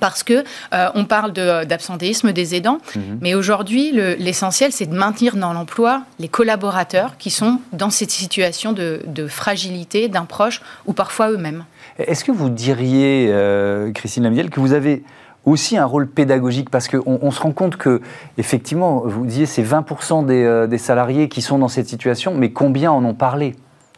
parce 0.00 0.22
que 0.22 0.44
euh, 0.72 0.88
on 0.94 1.04
parle 1.04 1.32
d'absentéisme 1.32 2.32
des 2.32 2.54
aidants, 2.54 2.78
mhm. 2.96 3.18
mais 3.20 3.34
aujourd'hui 3.34 3.92
l'essentiel 3.92 4.72
c'est 4.72 4.86
de 4.86 4.94
maintenir 4.94 5.36
dans 5.36 5.52
l'emploi 5.52 6.02
les 6.18 6.28
collaborateurs 6.28 7.18
qui 7.18 7.30
sont 7.30 7.60
dans 7.74 7.90
cette 7.90 8.10
situation 8.10 8.72
de, 8.72 9.02
fragilité 9.28 10.08
d'un 10.08 10.24
proche 10.24 10.62
ou 10.86 10.94
parfois 10.94 11.30
eux-mêmes. 11.30 11.64
Est-ce 11.98 12.24
que 12.24 12.32
vous 12.32 12.48
diriez, 12.48 13.28
euh, 13.30 13.92
Christine 13.92 14.24
Lamiel, 14.24 14.48
que 14.48 14.60
vous 14.60 14.72
avez 14.72 15.02
aussi 15.44 15.76
un 15.76 15.84
rôle 15.84 16.08
pédagogique 16.08 16.70
parce 16.70 16.88
qu'on 16.88 17.18
on 17.20 17.30
se 17.30 17.40
rend 17.40 17.52
compte 17.52 17.76
que, 17.76 18.00
effectivement, 18.38 19.02
vous 19.04 19.26
disiez, 19.26 19.46
c'est 19.46 19.62
20% 19.62 20.26
des, 20.26 20.44
euh, 20.44 20.66
des, 20.66 20.78
salariés 20.78 21.28
qui 21.28 21.42
sont 21.42 21.58
dans 21.58 21.68
cette 21.68 21.88
situation, 21.88 22.34
mais 22.34 22.52
combien 22.52 22.92
en 22.92 23.04
ont 23.04 23.14
parlé? 23.14 23.54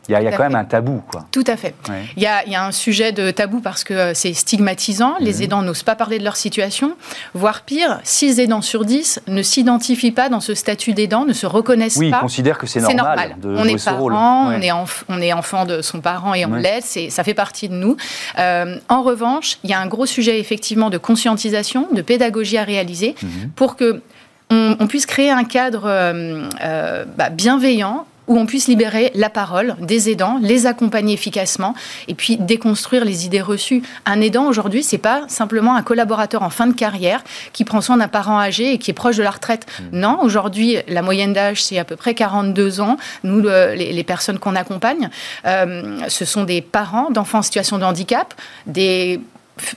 Il 0.08 0.12
y 0.12 0.16
a, 0.16 0.32
quand 0.32 0.42
même 0.42 0.54
un 0.54 0.64
tabou. 0.64 1.02
Quoi. 1.08 1.26
Tout 1.30 1.44
à 1.46 1.56
fait. 1.56 1.74
Il, 2.16 2.22
y 2.22 2.26
a, 2.26 2.44
il, 2.44 2.52
y 2.52 2.56
a, 2.56 2.64
un 2.64 2.72
sujet 2.72 3.12
de 3.12 3.30
tabou 3.30 3.60
parce 3.60 3.84
que 3.84 3.94
euh, 3.94 4.14
c'est 4.14 4.34
stigmatisant. 4.34 5.14
Les 5.20 5.34
mhm. 5.34 5.42
aidants 5.42 5.62
n'osent 5.62 5.82
pas 5.82 5.96
parler 5.96 6.18
de 6.18 6.24
leur 6.24 6.36
situation. 6.36 6.96
Voire 7.32 7.62
pire, 7.62 8.00
6 8.04 8.40
aidants 8.40 8.62
sur 8.62 8.84
10 8.84 9.22
ne 9.26 9.42
s'identifient 9.42 10.12
pas 10.12 10.28
dans 10.28 10.40
ce 10.40 10.54
statut 10.54 10.92
d'aidant, 10.92 11.24
ne 11.24 11.32
se 11.32 11.46
reconnaissent 11.46 11.94
pas. 11.94 12.00
Oui, 12.00 12.08
ils 12.08 12.20
considèrent 12.20 12.58
que 12.58 12.66
c'est 12.66 12.80
normal, 12.80 13.36
De 13.40 13.48
on, 13.48 13.64
est 13.64 13.82
parent, 13.84 14.48
on, 14.48 14.60
est 14.60 14.72
on 15.08 15.20
est 15.20 15.32
enfant 15.32 15.64
de 15.64 15.82
son 15.82 16.00
parent 16.00 16.34
et 16.34 16.44
on 16.44 16.54
l'aide. 16.54 16.84
Ça 16.84 17.24
fait 17.24 17.34
partie 17.34 17.68
de 17.68 17.74
nous. 17.74 17.96
Euh, 18.38 18.76
en 18.88 19.02
revanche, 19.02 19.58
il 19.64 19.70
y 19.70 19.72
a 19.72 19.80
un 19.80 19.86
gros 19.86 20.06
sujet 20.06 20.38
effectivement 20.38 20.90
de 20.90 20.98
conscientisation, 20.98 21.88
de 21.92 22.02
pédagogie 22.02 22.58
à 22.58 22.64
réaliser 22.64 23.14
mhm. 23.22 23.50
pour 23.56 23.76
que 23.76 24.02
on, 24.50 24.86
puisse 24.86 25.06
créer 25.06 25.30
un 25.30 25.44
cadre 25.44 25.84
euh, 25.86 27.04
bah, 27.16 27.30
bienveillant 27.30 28.06
où 28.26 28.38
on 28.38 28.46
puisse 28.46 28.68
libérer 28.68 29.10
la 29.14 29.30
parole 29.30 29.76
des 29.80 30.10
aidants, 30.10 30.38
les 30.40 30.66
accompagner 30.66 31.14
efficacement 31.14 31.74
et 32.08 32.14
puis 32.14 32.36
déconstruire 32.36 33.04
les 33.04 33.26
idées 33.26 33.40
reçues. 33.40 33.82
Un 34.06 34.20
aidant 34.20 34.46
aujourd'hui, 34.46 34.82
c'est 34.82 34.98
pas 34.98 35.24
simplement 35.28 35.76
un 35.76 35.82
collaborateur 35.82 36.42
en 36.42 36.50
fin 36.50 36.66
de 36.66 36.74
carrière 36.74 37.22
qui 37.52 37.64
prend 37.64 37.80
soin 37.80 37.96
d'un 37.96 38.08
parent 38.08 38.38
âgé 38.38 38.72
et 38.72 38.78
qui 38.78 38.90
est 38.90 38.94
proche 38.94 39.16
de 39.16 39.22
la 39.22 39.30
retraite. 39.30 39.66
Mmh. 39.66 39.98
Non, 39.98 40.18
aujourd'hui, 40.22 40.78
la 40.88 41.02
moyenne 41.02 41.32
d'âge, 41.32 41.62
c'est 41.62 41.78
à 41.78 41.84
peu 41.84 41.96
près 41.96 42.14
42 42.14 42.80
ans. 42.80 42.96
Nous, 43.22 43.40
les, 43.40 44.04
personnes 44.04 44.38
qu'on 44.38 44.54
accompagne, 44.54 45.08
euh, 45.46 45.98
ce 46.08 46.24
sont 46.24 46.44
des 46.44 46.60
parents 46.60 47.10
d'enfants 47.10 47.38
en 47.38 47.42
situation 47.42 47.78
de 47.78 47.84
handicap, 47.84 48.34
des 48.66 49.20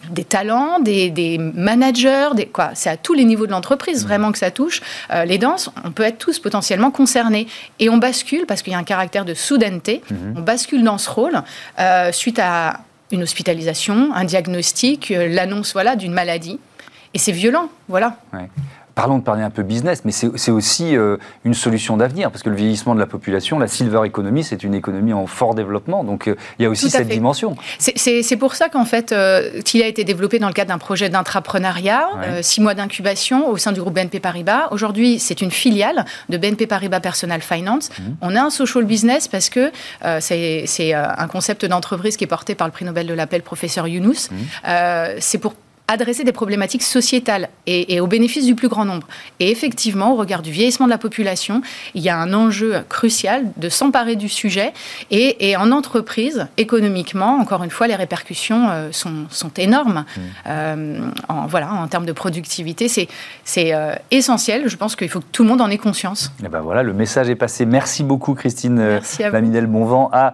des 0.10 0.24
talents, 0.24 0.80
des, 0.80 1.38
managers, 1.38 2.30
des, 2.36 2.46
quoi. 2.46 2.72
C'est 2.74 2.90
à 2.90 2.98
tous 2.98 3.14
les 3.14 3.26
niveaux 3.26 3.46
de 3.46 3.52
l'entreprise 3.52 4.04
mmh. 4.04 4.08
vraiment 4.08 4.32
que 4.32 4.38
ça 4.38 4.52
touche. 4.52 4.82
Euh, 5.12 5.26
les 5.26 5.38
danses, 5.38 5.70
on 5.84 5.92
peut 5.92 6.04
être 6.04 6.18
tous 6.18 6.40
potentiellement 6.40 6.92
concernés. 6.92 7.48
Et 7.80 7.90
on 7.90 7.98
bascule, 7.98 8.46
parce 8.46 8.62
qu'il 8.62 8.74
y 8.74 8.76
a 8.76 8.80
un 8.80 8.84
caractère 8.84 9.26
de 9.26 9.34
soudaineté, 9.34 10.02
mmh. 10.10 10.16
on 10.36 10.42
bascule 10.42 10.84
dans 10.84 10.98
ce 10.98 11.10
rôle 11.10 11.42
euh, 11.80 12.12
suite 12.12 12.40
à 12.40 12.82
une 13.12 13.24
hospitalisation, 13.24 14.14
un 14.14 14.26
diagnostic, 14.26 15.12
euh, 15.12 15.28
l'annonce 15.28 15.74
voilà, 15.74 15.96
d'une 15.96 16.14
maladie. 16.14 16.60
Et 17.14 17.20
c'est 17.20 17.32
violent, 17.32 17.70
voilà 17.88 18.18
parlons 18.98 19.20
de 19.20 19.24
parler 19.24 19.44
un 19.44 19.52
peu 19.52 19.62
business, 19.62 20.02
mais 20.06 20.12
c'est 20.12 20.50
aussi 20.50 20.98
euh, 20.98 21.18
une 21.46 21.54
solution 21.54 21.98
d'avenir, 21.98 22.32
parce 22.32 22.42
que 22.42 22.50
le 22.50 22.56
vieillissement 22.56 22.96
de 22.96 23.00
la 23.00 23.06
population, 23.06 23.60
la 23.60 23.68
silver 23.68 24.02
economy, 24.06 24.44
c'est 24.44 24.64
une 24.64 24.74
économie 24.74 25.14
en 25.14 25.28
fort 25.28 25.54
développement, 25.54 26.04
donc 26.04 26.28
euh, 26.28 26.36
il 26.58 26.64
y 26.64 26.66
a 26.66 26.70
aussi 26.70 26.90
cette 26.90 27.08
dimension. 27.08 27.56
C'est 27.78 28.38
pour 28.38 28.56
ça 28.56 28.70
qu'en 28.70 28.86
fait, 28.86 29.12
euh, 29.12 29.62
il 29.72 29.84
a 29.84 29.88
été 29.88 30.04
développé 30.04 30.40
dans 30.40 30.48
le 30.48 30.54
cadre 30.54 30.70
d'un 30.70 30.80
projet 30.80 31.10
d'intrapreneuriat, 31.10 32.10
six 32.42 32.60
mois 32.60 32.74
d'incubation 32.74 33.48
au 33.48 33.58
sein 33.58 33.72
du 33.72 33.82
groupe 33.82 33.94
BNP 33.94 34.20
Paribas. 34.20 34.70
Aujourd'hui, 34.72 35.20
c'est 35.20 35.42
une 35.42 35.52
filiale 35.52 36.06
de 36.30 36.38
BNP 36.38 36.66
Paribas 36.66 37.00
Personal 37.00 37.42
Finance. 37.42 37.92
Mmh. 37.92 38.04
On 38.22 38.36
a 38.36 38.42
un 38.42 38.50
social 38.50 38.84
business 38.84 39.28
parce 39.28 39.50
que 39.50 39.72
c'est 40.20 40.94
un 40.96 41.28
concept 41.28 41.66
d'entreprise 41.66 42.18
qui 42.18 42.24
est 42.24 42.28
porté 42.28 42.56
par 42.56 42.66
le 42.66 42.72
prix 42.72 42.86
Nobel 42.86 43.06
de 43.06 43.14
la 43.14 43.28
paix, 43.28 43.38
le 43.38 43.44
professeur 43.44 43.88
Younous. 43.88 44.32
Mmh. 44.32 44.66
c'est 45.20 45.38
pour 45.38 45.54
adresser 45.88 46.26
des 46.26 46.34
problématiques 46.34 46.84
sociétales 46.84 47.50
et, 47.66 48.00
au 48.02 48.08
bénéfice 48.08 48.46
du 48.46 48.56
plus 48.56 48.68
grand 48.68 48.86
nombre. 48.86 49.08
Et 49.40 49.50
effectivement, 49.52 50.14
au 50.14 50.16
regard 50.16 50.42
du 50.42 50.52
vieillissement 50.52 50.86
de 50.86 50.92
la 50.92 50.98
population, 50.98 51.62
il 51.96 52.02
y 52.02 52.10
a 52.10 52.18
un 52.18 52.34
enjeu 52.34 52.76
crucial 52.90 53.46
de 53.56 53.70
s'emparer 53.70 54.16
du 54.16 54.28
sujet. 54.28 54.74
Et, 55.12 55.56
en 55.56 55.72
entreprise, 55.72 56.48
économiquement, 56.58 57.38
encore 57.38 57.64
une 57.64 57.70
fois, 57.70 57.88
les 57.88 57.96
répercussions 57.96 58.68
euh, 58.70 58.90
sont, 58.92 59.28
énormes. 59.58 60.04
Mmh. 60.06 60.22
Euh, 60.48 61.00
en, 61.30 61.48
voilà, 61.48 61.72
en 61.72 61.88
termes 61.88 62.06
de 62.06 62.12
productivité, 62.12 62.88
c'est 62.90 63.08
euh, 63.74 63.96
essentiel. 64.12 64.68
Je 64.68 64.76
pense 64.76 64.96
qu'il 64.96 65.10
faut 65.10 65.20
que 65.20 65.26
tout 65.32 65.44
le 65.44 65.50
monde 65.50 65.62
en 65.62 65.70
ait 65.70 65.78
conscience. 65.78 66.32
Et 66.44 66.50
ben 66.50 66.60
voilà, 66.60 66.84
le 66.84 66.94
message 66.94 67.30
est 67.30 67.36
passé. 67.36 67.66
Merci 67.66 68.04
beaucoup, 68.04 68.34
Christine 68.34 69.00
Lamidel-Bonvent 69.20 70.10
à 70.12 70.34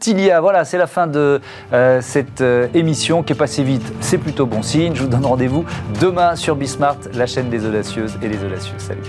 Tilia. 0.00 0.40
Voilà, 0.40 0.64
c'est 0.64 0.78
la 0.78 0.86
fin 0.86 1.06
de 1.06 1.40
cette 2.00 2.42
émission 2.74 3.22
qui 3.22 3.34
est 3.34 3.36
passée 3.36 3.62
vite. 3.62 3.92
C'est 4.00 4.18
plutôt 4.18 4.46
bon 4.46 4.62
signe. 4.62 4.77
Je 4.78 5.02
vous 5.02 5.08
donne 5.08 5.26
rendez-vous 5.26 5.64
demain 6.00 6.36
sur 6.36 6.54
Bismart, 6.54 6.98
la 7.12 7.26
chaîne 7.26 7.50
des 7.50 7.66
audacieuses 7.66 8.16
et 8.22 8.28
des 8.28 8.44
audacieux. 8.44 8.76
Salut 8.78 9.02